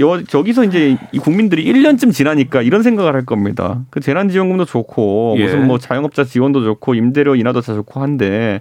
[0.00, 3.80] 여, 저기서 이제 이 국민들이 1년쯤 지나니까 이런 생각을 할 겁니다.
[3.88, 5.44] 그 재난지원금도 좋고 예.
[5.44, 8.60] 무슨 뭐 자영업자 지원도 좋고 임대료 인하도 다 좋고 한데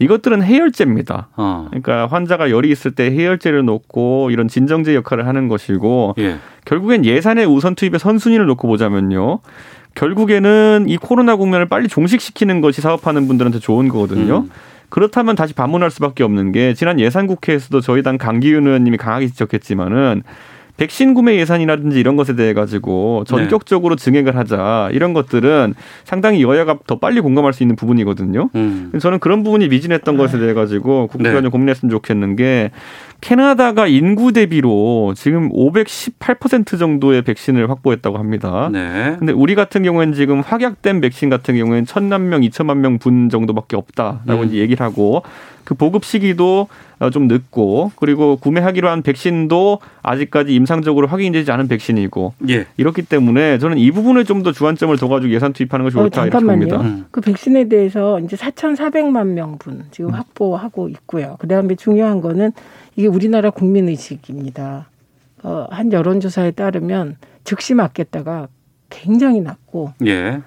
[0.00, 1.28] 이것들은 해열제입니다.
[1.36, 1.66] 어.
[1.68, 6.38] 그러니까 환자가 열이 있을 때 해열제를 놓고 이런 진정제 역할을 하는 것이고 예.
[6.64, 9.40] 결국엔 예산의 우선 투입의 선순위를 놓고 보자면요.
[9.94, 14.38] 결국에는 이 코로나 국면을 빨리 종식시키는 것이 사업하는 분들한테 좋은 거거든요.
[14.38, 14.50] 음.
[14.88, 20.22] 그렇다면 다시 반문할 수밖에 없는 게 지난 예산 국회에서도 저희 당 강기윤 의원님이 강하게 지적했지만은
[20.80, 25.74] 백신 구매 예산이라든지 이런 것에 대해 가지고 전격적으로 증액을 하자 이런 것들은
[26.04, 28.48] 상당히 여야가 더 빨리 공감할 수 있는 부분이거든요.
[28.54, 28.90] 음.
[28.98, 31.42] 저는 그런 부분이 미진했던 것에 대해 가지고 국회가 네.
[31.42, 32.70] 좀 고민했으면 좋겠는 게
[33.20, 38.70] 캐나다가 인구 대비로 지금 518% 정도의 백신을 확보했다고 합니다.
[38.72, 39.16] 네.
[39.18, 43.76] 근데 우리 같은 경우에는 지금 확약된 백신 같은 경우에는 천만 명, 이천만 명 분 정도밖에
[43.76, 44.44] 없다라고 음.
[44.46, 45.22] 이제 얘기를 하고
[45.64, 52.34] 그 보급 시기도 어, 좀 늦고 그리고 구매하기로 한 백신도 아직까지 임상적으로 확인되지 않은 백신이고
[52.50, 52.66] 예.
[52.76, 56.30] 이렇기 때문에 저는 이 부분에 좀 더 주안점을 둬가지고 예산 투입하는 것이 어, 옳다 이렇게
[56.38, 56.68] 잠깐만요.
[56.68, 56.80] 봅니다.
[56.80, 57.04] 음.
[57.10, 61.36] 그 백신에 대해서 이제 4,400만 명분 지금 확보하고 있고요.
[61.40, 62.52] 그다음에 중요한 거는
[62.96, 64.88] 이게 우리나라 국민 의식입니다.
[65.42, 68.48] 어, 한 여론조사에 따르면 즉시 맞겠다가
[68.88, 70.40] 굉장히 낮고 예.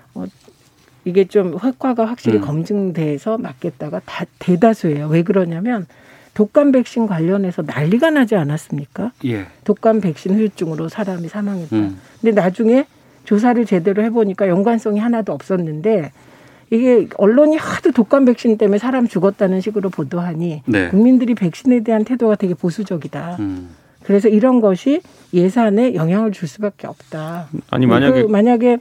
[1.05, 2.41] 이게 좀 효과가 확실히 음.
[2.41, 5.07] 검증돼서 맞겠다가 다 대다수예요.
[5.07, 5.85] 왜 그러냐면
[6.33, 9.11] 독감 백신 관련해서 난리가 나지 않았습니까?
[9.25, 9.45] 예.
[9.65, 11.75] 독감 백신 후유증으로 사람이 사망했다.
[11.75, 11.99] 음.
[12.21, 12.85] 근데 나중에
[13.25, 16.11] 조사를 제대로 해보니까 연관성이 하나도 없었는데
[16.71, 20.89] 이게 언론이 하도 독감 백신 때문에 사람 죽었다는 식으로 보도하니 네.
[20.89, 23.37] 국민들이 백신에 대한 태도가 되게 보수적이다.
[23.39, 23.69] 음.
[24.03, 25.01] 그래서 이런 것이
[25.33, 27.47] 예산에 영향을 줄 수밖에 없다.
[27.69, 28.77] 아니, 만약에- 그 만약에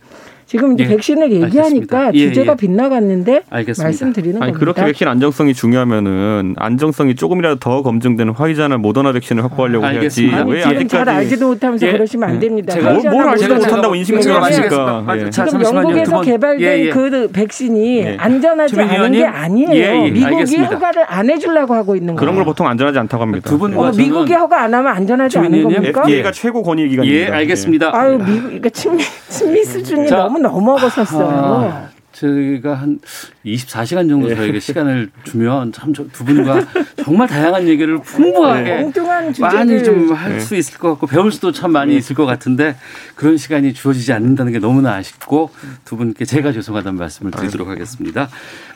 [0.47, 2.15] 지금 이제 예, 백신을 얘기하니까 알겠습니다.
[2.15, 2.57] 예, 주제가 예.
[2.57, 3.85] 빗나갔는데 알겠습니다.
[3.85, 4.59] 말씀드리는 아니 겁니다.
[4.59, 10.37] 그렇게 백신 안정성이 중요하면은 안정성이 조금이라도 더 검증되는 화이자나 모더나 백신을 확보하려고 해야지 알겠습니다.
[10.39, 11.93] 아니, 왜 지금 아직까지 잘 알지도 못하면서 예.
[11.93, 12.75] 그러시면 안 됩니다.
[12.75, 15.07] 제가 뭘, 뭘 알지도 못한다고 인식공격을 하십니까?
[15.17, 15.31] 예.
[15.31, 15.89] 자, 지금 잠시만요.
[15.89, 16.21] 영국에서.
[16.23, 16.91] 개발된 예, 예.
[16.91, 18.17] 그 백신이 예.
[18.19, 19.27] 안전하지 않은 게 의원님?
[19.27, 19.71] 아니에요.
[19.73, 20.11] 예, 예.
[20.11, 20.75] 미국이 알겠습니다.
[20.75, 22.21] 허가를 안 해주려고 하고 있는 거예요.
[22.21, 23.49] 그런 걸 보통 안전하지 않다고 합니다.
[23.49, 25.63] 두 분과 어, 미국이 허가 안 하면 안전하지 않은?
[25.63, 26.03] 겁니까?
[26.03, 27.21] FDA가 최고 권위 기관입니다.
[27.21, 27.91] 예, 알겠습니다.
[27.95, 31.27] 아유 미국 그러니까 친미 친미 수준이 자, 너무 넘어갔었어요.
[31.29, 32.99] 아, 저희가 한
[33.47, 34.35] 24시간 정도 예.
[34.37, 36.61] 저에게 시간을 주면 참 두 분과
[37.03, 40.41] 정말 다양한 얘기를 풍부하게 엉뚱한 주제를 많이 좀할 네.
[40.41, 42.77] 수 있을 것 같고 배울 수도 참 많이 있을 것 같은데
[43.15, 45.51] 그런 시간이 주어지지 않는다는 게 너무나 아쉽고
[45.87, 48.29] 두 분께 제가 죄송하다는 말씀을 드리도록 하겠습니다.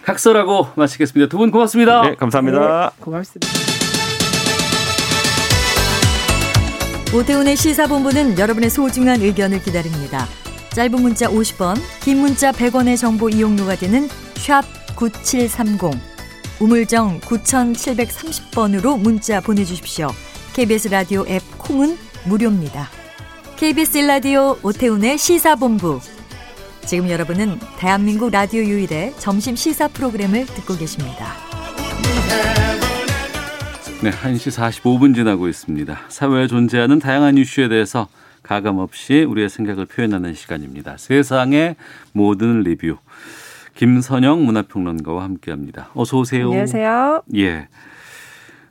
[0.05, 1.29] 각설하고 마치겠습니다.
[1.29, 2.03] 두 분 고맙습니다.
[2.03, 2.93] 네, 감사합니다.
[3.01, 3.47] 고맙습니다.
[7.15, 10.27] 오태훈의 시사본부는 여러분의 소중한 의견을 기다립니다.
[10.77, 14.63] 짧은 문자 50원, 긴 문자 100원의 정보 이용료가 되는 샵
[14.95, 15.99] 9730,
[16.61, 20.09] 우물정 9730번으로 문자 보내주십시오.
[20.53, 21.97] KBS 라디오 앱 콩은
[22.27, 22.91] 무료입니다.
[23.57, 25.99] KBS 라디오 오태훈의 시사본부.
[26.85, 31.33] 지금 여러분은 대한민국 라디오 유일의 점심 시사 프로그램을 듣고 계십니다.
[34.03, 36.01] 네, 1시 45분 지나고 있습니다.
[36.11, 38.09] 사회에 존재하는 다양한 이슈에 대해서
[38.47, 40.97] 가감 없이 우리의 생각을 표현하는 시간입니다.
[40.99, 41.75] 세상의
[42.13, 42.97] 모든 리뷰.
[43.75, 45.91] 김선영 문화평론가와 함께합니다.
[45.95, 46.47] 어서 오세요.
[46.47, 47.25] 안녕하세요.
[47.35, 47.67] 예.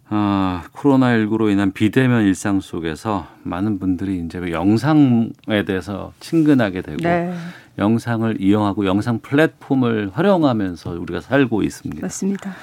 [0.07, 7.33] 아, 코로나19로 인한 비대면 일상 속에서 많은 분들이 이제 영상에 대해서 친근하게 되고 네.
[7.77, 12.01] 영상을 이용하고 영상 플랫폼을 활용하면서 우리가 살고 있습니다.
[12.01, 12.53] 맞습니다.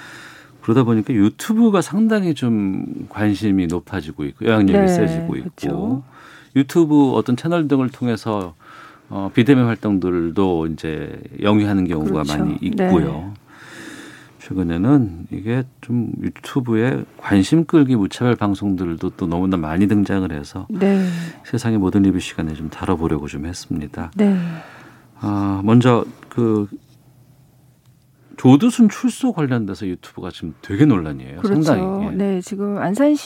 [0.63, 6.03] 그러다 보니까 유튜브가 상당히 좀 관심이 높아지고 있고 영향력이 네, 세지고 있고 그렇죠.
[6.57, 8.55] 유튜브 어떤 채널 등을 통해서
[9.09, 12.39] 어, 비대면 활동들도 이제 영위하는 경우가 그렇죠.
[12.39, 13.35] 많이 있고요.
[14.41, 21.07] 최근에는 이게 좀 유튜브에 관심 끌기 무차별 방송들도 또 너무나 많이 등장을 해서 네.
[21.45, 24.11] 세상의 모든 리뷰 시간에 좀 다뤄보려고 좀 했습니다.
[24.17, 24.37] 네.
[25.21, 26.67] 아, 먼저 그
[28.43, 31.43] 조두순 출소 관련돼서 유튜브가 지금 되게 논란이에요.
[31.43, 31.63] 그렇죠.
[31.63, 32.07] 상당히.
[32.07, 32.11] 예.
[32.11, 33.21] 네, 지금 안산시라는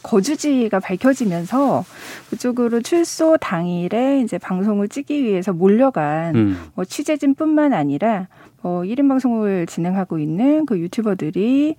[0.00, 1.84] 거주지가 밝혀지면서
[2.30, 6.56] 그쪽으로 출소 당일에 이제 방송을 찍기 위해서 몰려간 음.
[6.76, 8.28] 뭐 취재진뿐만 아니라
[8.62, 11.74] 어, 1인 방송을 진행하고 있는 그 유튜버들이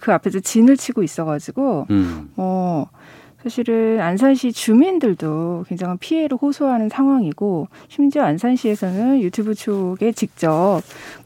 [0.00, 2.30] 그 앞에서 진을 치고 있어가지고 음.
[2.36, 2.86] 어,
[3.42, 10.80] 사실은 안산시 주민들도 굉장한 피해를 호소하는 상황이고 심지어 안산시에서는 유튜브 쪽에 직접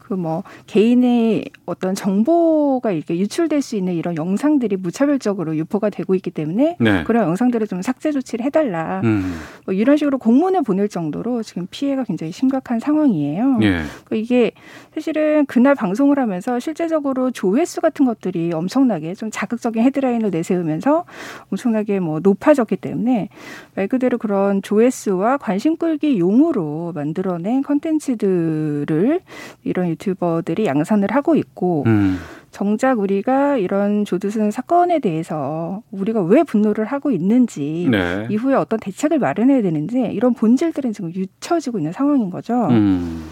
[0.07, 6.31] 그 뭐 개인의 어떤 정보가 이렇게 유출될 수 있는 이런 영상들이 무차별적으로 유포가 되고 있기
[6.31, 7.03] 때문에 네.
[7.03, 9.35] 그런 영상들을 좀 삭제 조치를 해달라 음.
[9.65, 13.59] 뭐 이런 식으로 공문을 보낼 정도로 지금 피해가 굉장히 심각한 상황이에요.
[13.61, 13.67] 예.
[14.05, 14.51] 그러니까 이게
[14.93, 21.05] 사실은 그날 방송을 하면서 실제적으로 조회수 같은 것들이 엄청나게 좀 자극적인 헤드라인을 내세우면서
[21.51, 23.29] 엄청나게 뭐 높아졌기 때문에
[23.75, 29.21] 말 그대로 그런 조회수와 관심 끌기 용으로 만들어낸 컨텐츠들을
[29.63, 32.17] 이런 유튜버들이 양산을 하고 있고 음.
[32.51, 38.27] 정작 우리가 이런 조두순 사건에 대해서 우리가 왜 분노를 하고 있는지 네.
[38.29, 42.67] 이후에 어떤 대책을 마련해야 되는지 이런 본질들은 지금 잊혀지고 있는 상황인 거죠.
[42.69, 43.25] 음.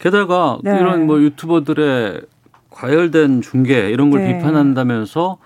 [0.00, 0.76] 게다가 네.
[0.76, 2.22] 이런 뭐 유튜버들의
[2.70, 4.36] 과열된 중계 이런 걸 네.
[4.38, 5.38] 비판한다면서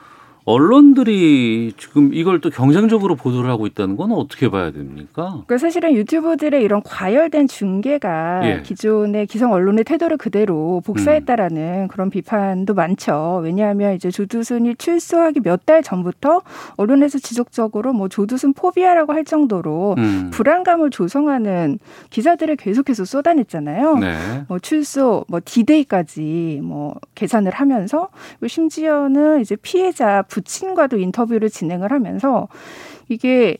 [0.49, 5.43] 언론들이 지금 이걸 또 경쟁적으로 보도를 하고 있다는 건 어떻게 봐야 됩니까?
[5.47, 8.63] 그러니까 사실은 유튜브들의 이런 과열된 중계가 예.
[8.63, 11.89] 기존의 기성 언론의 태도를 그대로 복사했다라는 음.
[11.89, 13.41] 그런 비판도 많죠.
[13.43, 16.41] 왜냐하면 이제 조두순이 출소하기 몇 달 전부터
[16.79, 20.31] 언론에서 지속적으로 뭐 조두순 포비아라고 할 정도로 음.
[20.33, 21.79] 불안감을 조성하는
[22.09, 23.97] 기사들을 계속해서 쏟아냈잖아요.
[23.97, 24.17] 네.
[24.49, 28.09] 뭐 출소, 뭐 디데이까지 뭐 계산을 하면서
[28.47, 32.49] 심지어는 이제 피해자 부친과도 인터뷰를 진행을 하면서
[33.09, 33.59] 이게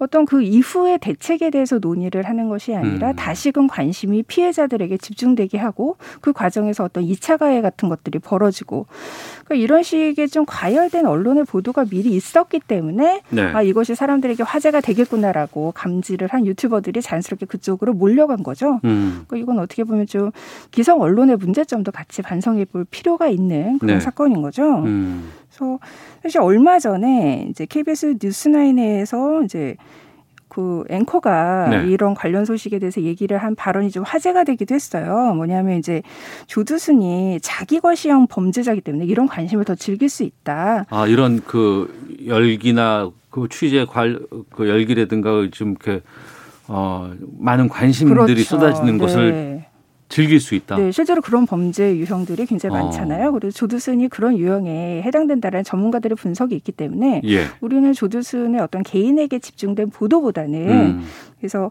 [0.00, 3.16] 어떤 그 이후의 대책에 대해서 논의를 하는 것이 아니라 음.
[3.16, 8.86] 다시금 관심이 피해자들에게 집중되게 하고 그 과정에서 어떤 2차 가해 같은 것들이 벌어지고
[9.44, 13.42] 그러니까 이런 식의 좀 과열된 언론의 보도가 미리 있었기 때문에 네.
[13.42, 18.80] 아 이것이 사람들에게 화제가 되겠구나라고 감지를 한 유튜버들이 자연스럽게 그쪽으로 몰려간 거죠.
[18.84, 19.24] 음.
[19.28, 20.30] 그러니까 이건 어떻게 보면 좀
[20.70, 24.00] 기성 언론의 문제점도 같이 반성해 볼 필요가 있는 그런 네.
[24.00, 24.78] 사건인 거죠.
[24.78, 25.30] 음.
[25.50, 25.78] 그래서
[26.22, 29.76] 사실 얼마 전에 이제 KBS 뉴스나인에서 이제
[30.48, 31.86] 그 앵커가 네.
[31.86, 35.32] 이런 관련 소식에 대해서 얘기를 한 발언이 좀 화제가 되기도 했어요.
[35.34, 36.02] 뭐냐면 이제
[36.46, 40.86] 조두순이 자기과시형 범죄자이기 때문에 이런 관심을 더 즐길 수 있다.
[40.90, 46.02] 아 이런 그 열기나 그 취재 관그 열기라든가 좀 이렇게
[46.66, 48.42] 어 많은 관심들이 그렇죠.
[48.42, 49.69] 쏟아지는 것을 네.
[50.10, 50.76] 즐길 수 있다.
[50.76, 52.82] 네, 실제로 그런 범죄 유형들이 굉장히 어.
[52.82, 53.32] 많잖아요.
[53.32, 57.46] 그래서 조두순이 그런 유형에 해당된다는 전문가들의 분석이 있기 때문에 예.
[57.60, 61.04] 우리는 조두순의 어떤 개인에게 집중된 보도보다는 음.
[61.38, 61.70] 그래서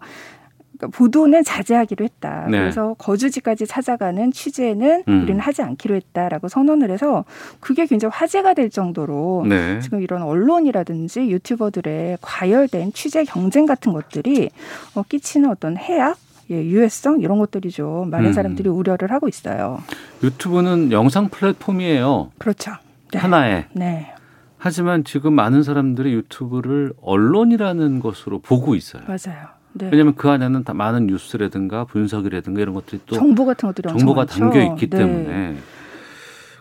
[0.79, 2.47] 그러니까 보도는 자제하기로 했다.
[2.49, 2.59] 네.
[2.59, 5.23] 그래서 거주지까지 찾아가는 취재는 음.
[5.23, 7.25] 우리는 하지 않기로 했다라고 선언을 해서
[7.59, 9.81] 그게 굉장히 화제가 될 정도로 네.
[9.81, 14.49] 지금 이런 언론이라든지 유튜버들의 과열된 취재 경쟁 같은 것들이
[14.95, 16.17] 어, 끼치는 어떤 해악
[16.51, 18.33] 예, 유해성 이런 것들이 좀 많은 음.
[18.33, 19.79] 사람들이 우려를 하고 있어요.
[20.23, 22.31] 유튜브는 영상 플랫폼이에요.
[22.37, 22.71] 그렇죠.
[23.11, 23.19] 네.
[23.19, 23.65] 하나에.
[23.73, 24.13] 네,
[24.57, 29.03] 하지만 지금 많은 사람들이 유튜브를 언론이라는 것으로 보고 있어요.
[29.07, 29.47] 맞아요.
[29.73, 29.89] 네.
[29.91, 34.25] 왜냐하면 그 안에는 다 많은 뉴스라든가 분석이라든가 이런 것들이 또 정보 같은 것들이 정보가.
[34.25, 34.97] 담겨 있기 네.
[34.97, 35.55] 때문에.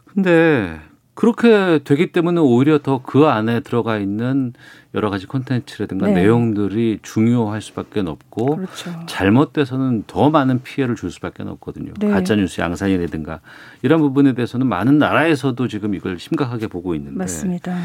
[0.04, 0.78] 근데
[1.14, 4.52] 그렇게 되기 때문에 오히려 더 그 안에 들어가 있는
[4.94, 6.14] 여러 가지 콘텐츠라든가 네.
[6.14, 8.90] 내용들이 중요할 수밖에 없고 그렇죠.
[9.06, 11.92] 잘못돼서는 더 많은 피해를 줄 수밖에 없거든요.
[11.98, 12.08] 네.
[12.08, 13.40] 가짜 뉴스 양산이라든가
[13.82, 17.76] 이런 부분에 대해서는 많은 나라에서도 지금 이걸 심각하게 보고 있는데 맞습니다.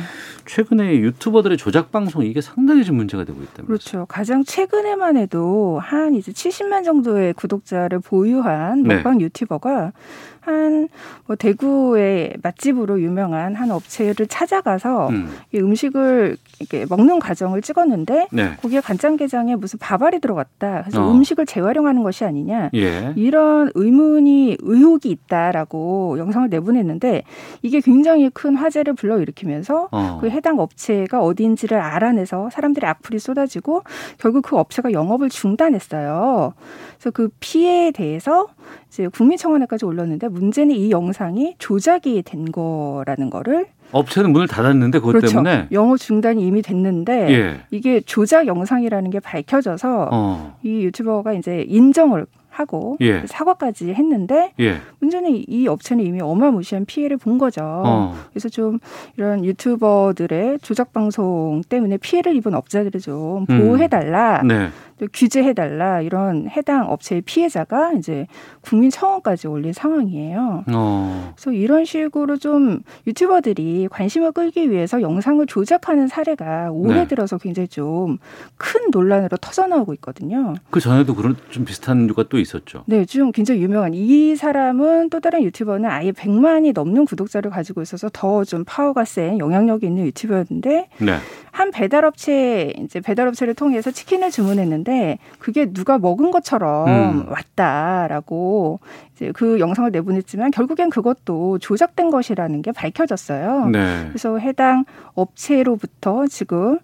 [0.45, 4.05] 최근에 유튜버들의 조작 방송 이게 상당히 좀 문제가 되고 있다면 그렇죠.
[4.07, 8.95] 가장 최근에만 해도 한 이제 70만 정도의 구독자를 보유한 네.
[8.95, 9.91] 먹방 유튜버가
[10.39, 10.87] 한
[11.25, 15.29] 뭐 대구의 맛집으로 유명한 한 업체를 찾아가서 음.
[15.53, 18.55] 이 음식을 이렇게 먹는 과정을 찍었는데 네.
[18.61, 20.83] 거기에 간장게장에 무슨 밥알이 들어갔다.
[20.83, 21.11] 그래서 어.
[21.11, 22.69] 음식을 재활용하는 것이 아니냐.
[22.75, 23.13] 예.
[23.15, 27.23] 이런 의문이 의혹이 있다라고 영상을 내보냈는데
[27.61, 30.17] 이게 굉장히 큰 화제를 불러일으키면서 어.
[30.21, 33.83] 그 해당 업체가 어디인지를 알아내서 사람들의 악플이 쏟아지고
[34.17, 36.53] 결국 그 업체가 영업을 중단했어요.
[36.97, 38.47] 그래서 그 피해에 대해서
[38.87, 45.27] 이제 국민청원에까지 올렸는데 문제는 이 영상이 조작이 된 거라는 거를 업체는 문을 닫았는데 그것 그렇죠.
[45.27, 47.61] 때문에 영업 중단이 이미 됐는데 예.
[47.71, 50.57] 이게 조작 영상이라는 게 밝혀져서 어.
[50.63, 53.23] 이 유튜버가 이제 인정을 하고 예.
[53.25, 54.77] 사과까지 했는데 예.
[54.99, 57.61] 문제는 이 업체는 이미 어마무시한 피해를 본 거죠.
[57.63, 58.15] 어.
[58.29, 58.79] 그래서 좀
[59.17, 63.59] 이런 유튜버들의 조작 방송 때문에 피해를 입은 업자들을 좀 음.
[63.59, 64.43] 보호해달라.
[64.43, 64.69] 네.
[65.03, 68.25] 또 규제해달라 이런 해당 업체의 피해자가 이제
[68.61, 70.63] 국민 청원까지 올린 상황이에요.
[70.73, 71.33] 어.
[71.35, 77.07] 그래서 이런 식으로 좀 유튜버들이 관심을 끌기 위해서 영상을 조작하는 사례가 올해 네.
[77.07, 78.17] 들어서 굉장히 좀
[78.57, 80.53] 큰 논란으로 터져나오고 있거든요.
[80.69, 82.83] 그 전에도 그런 좀 비슷한 류가 또 있었죠.
[82.85, 88.09] 네, 좀 굉장히 유명한 이 사람은 또 다른 유튜버는 아예 100만이 넘는 구독자를 가지고 있어서
[88.13, 91.17] 더 좀 파워가 센 영향력이 있는 유튜버였는데 네.
[91.53, 97.25] 한 배달업체 이제 배달업체를 통해서 치킨을 주문했는데 그게 누가 먹은 것처럼 음.
[97.29, 98.79] 왔다라고
[99.15, 103.67] 이제 그 영상을 내보냈지만 결국엔 그것도 조작된 것이라는 게 밝혀졌어요.
[103.67, 104.05] 네.
[104.07, 104.83] 그래서 해당
[105.13, 106.79] 업체로부터 지금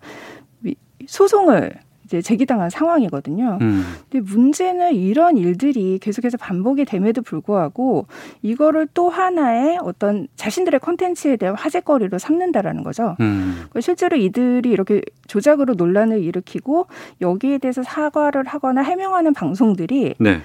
[0.60, 0.76] 미-
[1.08, 1.74] 소송을
[2.10, 3.60] 이제 제기당한 상황이거든요.
[3.62, 3.84] 음.
[4.10, 8.08] 근데 문제는 이런 일들이 계속해서 반복이 됨에도 불구하고
[8.42, 13.16] 이거를 또 하나의 어떤 자신들의 콘텐츠에 대한 화제거리로 삼는다라는 거죠.
[13.20, 13.54] 음.
[13.58, 16.88] 그러니까 실제로 이들이 이렇게 조작으로 논란을 일으키고
[17.22, 20.42] 여기에 대해서 사과를 하거나 해명하는 방송들이 네.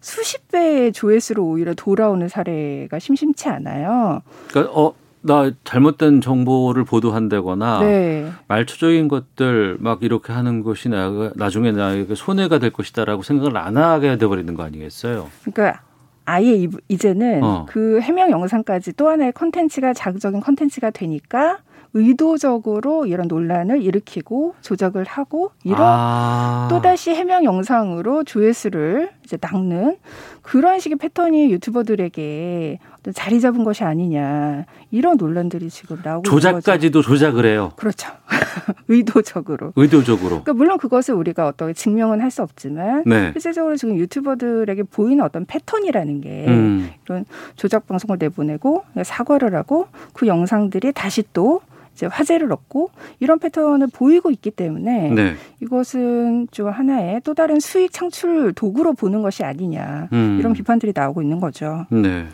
[0.00, 4.22] 수십 배의 조회수로 오히려 돌아오는 사례가 심심치 않아요.
[4.48, 4.94] 그러니까 어,
[5.26, 8.30] 나 잘못된 정보를 보도한다거나 네.
[8.48, 14.16] 말초적인 것들 막 이렇게 하는 것이 나, 나중에 나에게 손해가 될 것이다라고 생각을 안 하게
[14.18, 15.28] 돼버리는 거 아니겠어요?
[15.44, 15.82] 그러니까
[16.24, 17.66] 아예 이- 이제는 어.
[17.68, 21.58] 그 해명 영상까지 또 하나의 컨텐츠가 자극적인 컨텐츠가 되니까
[21.94, 26.68] 의도적으로 이런 논란을 일으키고 조작을 하고 이런 아.
[26.70, 29.96] 또다시 해명 영상으로 조회수를 이제 낚는
[30.42, 32.78] 그런 식의 패턴이 유튜버들에게
[33.14, 36.22] 자리 잡은 것이 아니냐 이런 논란들이 지금 나오고.
[36.22, 37.72] 조작까지도 조작을 해요.
[37.76, 38.08] 그렇죠.
[38.88, 39.72] 의도적으로.
[39.76, 40.28] 의도적으로.
[40.42, 43.30] 그러니까 물론 그것을 우리가 어떻게 증명은 할 수 없지만 네.
[43.32, 46.90] 실제적으로 지금 유튜버들에게 보이는 어떤 패턴이라는 게 음.
[47.06, 51.60] 이런 조작 방송을 내보내고 사과를 하고 그 영상들이 다시 또
[51.94, 52.90] 이제 화제를 얻고
[53.20, 55.34] 이런 패턴을 보이고 있기 때문에 네.
[55.62, 60.36] 이것은 좀 하나의 또 다른 수익 창출 도구로 보는 것이 아니냐 음.
[60.38, 61.86] 이런 비판들이 나오고 있는 거죠.
[61.88, 62.26] 네.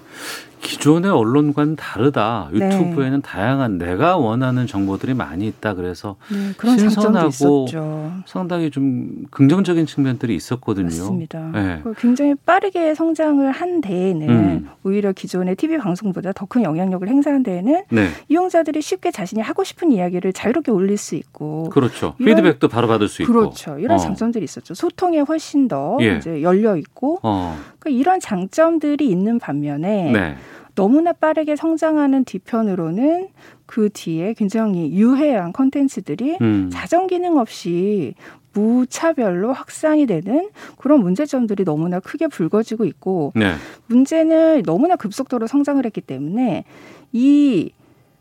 [0.62, 2.48] 기존의 언론과는 다르다.
[2.52, 2.66] 네.
[2.66, 5.74] 유튜브에는 다양한 내가 원하는 정보들이 많이 있다.
[5.74, 8.12] 그래서 네, 신선하고 있었죠.
[8.26, 10.86] 상당히 좀 긍정적인 측면들이 있었거든요.
[10.86, 11.50] 맞습니다.
[11.52, 11.80] 네.
[11.82, 14.68] 그리고 굉장히 빠르게 성장을 한 데에는 음.
[14.84, 18.08] 오히려 기존의 TV 방송보다 더 큰 영향력을 행사한 데에는 네.
[18.28, 22.14] 이용자들이 쉽게 자신이 하고 싶은 이야기를 자유롭게 올릴 수 있고 그렇죠.
[22.18, 23.32] 이런- 피드백도 바로 받을 수 있고.
[23.32, 23.78] 그렇죠.
[23.78, 23.98] 이런 어.
[23.98, 24.74] 장점들이 있었죠.
[24.74, 26.16] 소통에 훨씬 더 예.
[26.18, 27.56] 이제 열려 있고 어.
[27.78, 30.36] 그러니까 이런 장점들이 있는 반면에 네.
[30.74, 33.28] 너무나 빠르게 성장하는 뒤편으로는
[33.66, 36.70] 그 뒤에 굉장히 유해한 컨텐츠들이 음.
[36.72, 38.14] 자정 기능 없이
[38.52, 43.54] 무차별로 확산이 되는 그런 문제점들이 너무나 크게 불거지고 있고 네.
[43.86, 46.64] 문제는 너무나 급속도로 성장을 했기 때문에
[47.12, 47.72] 이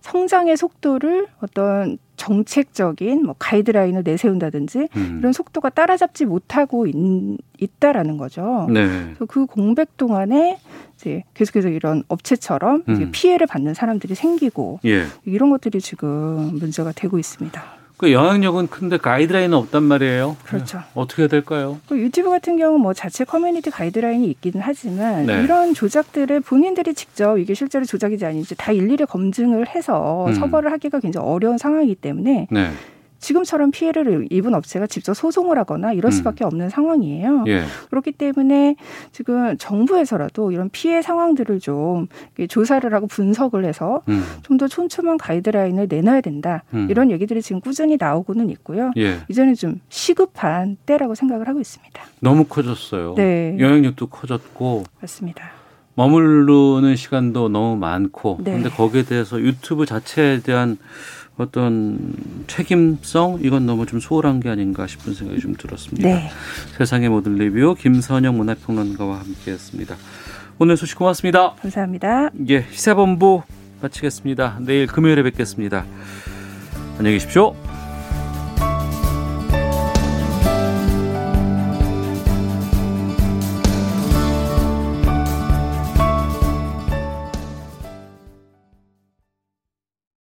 [0.02, 5.18] 성장의 속도를 어떤 정책적인 뭐 가이드라인을 내세운다든지 음.
[5.20, 6.94] 이런 속도가 따라잡지 못하고 있,
[7.60, 8.68] 있다라는 거죠.
[8.70, 8.86] 네.
[9.06, 10.60] 그래서 그 공백 동안에
[10.96, 13.10] 이제 계속해서 이런 업체처럼 음.
[13.12, 15.06] 피해를 받는 사람들이 생기고 예.
[15.26, 17.81] 이런 것들이 지금 문제가 되고 있습니다.
[18.02, 20.36] 그 영향력은 큰데 가이드라인은 없단 말이에요.
[20.44, 20.80] 그렇죠.
[20.80, 20.84] 네.
[20.96, 21.78] 어떻게 해야 될까요?
[21.88, 25.44] 그 유튜브 같은 경우 뭐 자체 커뮤니티 가이드라인이 있기는 하지만 네.
[25.44, 30.34] 이런 조작들을 본인들이 직접 이게 실제로 조작인지 아닌지 다 일일이 검증을 해서 음.
[30.34, 32.72] 처벌을 하기가 굉장히 어려운 상황이기 때문에 네.
[33.22, 36.12] 지금처럼 피해를 입은 업체가 직접 소송을 하거나 이럴 음.
[36.12, 37.46] 수밖에 없는 상황이에요.
[37.48, 37.64] 예.
[37.90, 38.76] 그렇기 때문에
[39.12, 42.08] 지금 정부에서라도 이런 피해 상황들을 좀
[42.50, 44.24] 조사를 하고 분석을 해서 음.
[44.42, 46.64] 좀더 촘촘한 가이드라인을 내놔야 된다.
[46.74, 46.88] 음.
[46.90, 48.92] 이런 얘기들이 지금 꾸준히 나오고는 있고요.
[48.98, 49.20] 예.
[49.30, 52.02] 이제는 좀 시급한 때라고 생각을 하고 있습니다.
[52.20, 53.14] 너무 커졌어요.
[53.16, 53.56] 네.
[53.60, 55.52] 영향력도 커졌고 맞습니다.
[55.94, 58.54] 머무르는 시간도 너무 많고 네.
[58.54, 60.78] 근데 거기에 대해서 유튜브 자체에 대한
[61.42, 62.14] 어떤
[62.48, 66.08] 책임성 이건 너무 좀 소홀한 게 아닌가 싶은 생각이 좀 들었습니다.
[66.08, 66.30] 네.
[66.78, 69.96] 세상의 모든 리뷰 김선영 문화평론가와 함께했습니다.
[70.60, 71.56] 오늘 소식 고맙습니다.
[71.56, 72.30] 감사합니다.
[72.50, 73.44] 예, 시사본부
[73.82, 74.60] 마치겠습니다.
[74.62, 75.86] 내일 금요일에 뵙겠습니다.
[76.98, 77.81] 안녕히 계십시오.